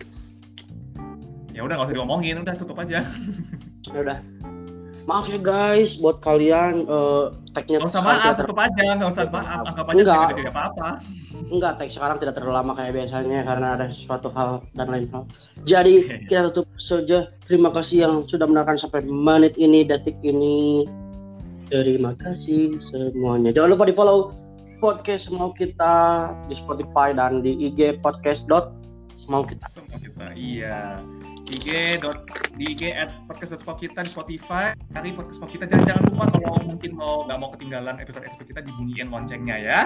[1.57, 3.01] Ya udah nggak usah diomongin udah tutup aja.
[3.89, 4.19] Ya udah.
[5.07, 7.25] Maaf ya guys buat kalian eh
[7.55, 9.63] tagnya nggak usah maaf tidak tutup aja nggak usah maaf.
[9.65, 10.19] Anggap aja Enggak.
[10.19, 10.89] tidak tidak apa-apa.
[11.47, 15.23] Enggak tag sekarang tidak terlalu lama kayak biasanya karena ada sesuatu hal dan lain hal.
[15.63, 15.95] Jadi
[16.27, 17.31] kita tutup saja.
[17.47, 20.83] Terima kasih yang sudah mendengarkan sampai menit ini detik ini
[21.69, 23.51] terima kasih semuanya.
[23.55, 24.35] Jangan lupa di follow
[24.79, 28.73] podcast semau kita di Spotify dan di IG podcast dot
[29.17, 29.67] semau kita.
[29.67, 31.01] Semua kita iya.
[31.47, 32.27] IG dot
[32.59, 34.75] di IG at podcast Spot kita di Spotify.
[34.91, 35.65] Cari podcast Spot kita.
[35.71, 39.81] Jangan jangan lupa kalau mungkin mau nggak mau ketinggalan episode episode kita dibunyiin loncengnya ya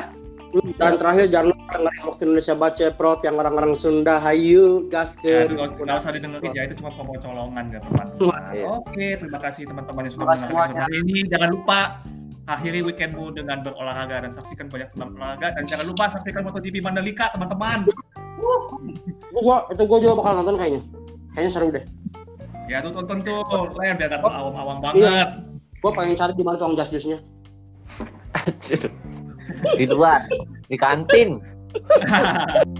[0.51, 5.47] dan terakhir jangan lupa dengerin waktu Indonesia baca prot yang orang-orang Sunda hayu gas Ya,
[5.47, 8.41] ke itu nggak usah didengerin ya itu cuma promo colongan ya teman-teman.
[8.51, 8.65] Iya.
[8.83, 11.17] Oke, terima kasih teman-teman yang sudah mendengarkan ini.
[11.31, 11.79] Jangan lupa
[12.51, 17.31] akhiri weekendmu dengan berolahraga dan saksikan banyak turnamen olahraga dan jangan lupa saksikan MotoGP Mandalika
[17.31, 17.87] teman-teman.
[19.31, 20.83] gua itu gua juga bakal nonton kayaknya
[21.37, 21.85] kayaknya seru deh
[22.67, 23.43] Ya tuh tonton tuh,
[23.79, 25.29] layar biar nggak awam-awam banget.
[25.83, 27.19] gua pengen cari di mana tuang jas jusnya.
[29.77, 30.25] Di luar,
[30.69, 31.39] di kantin.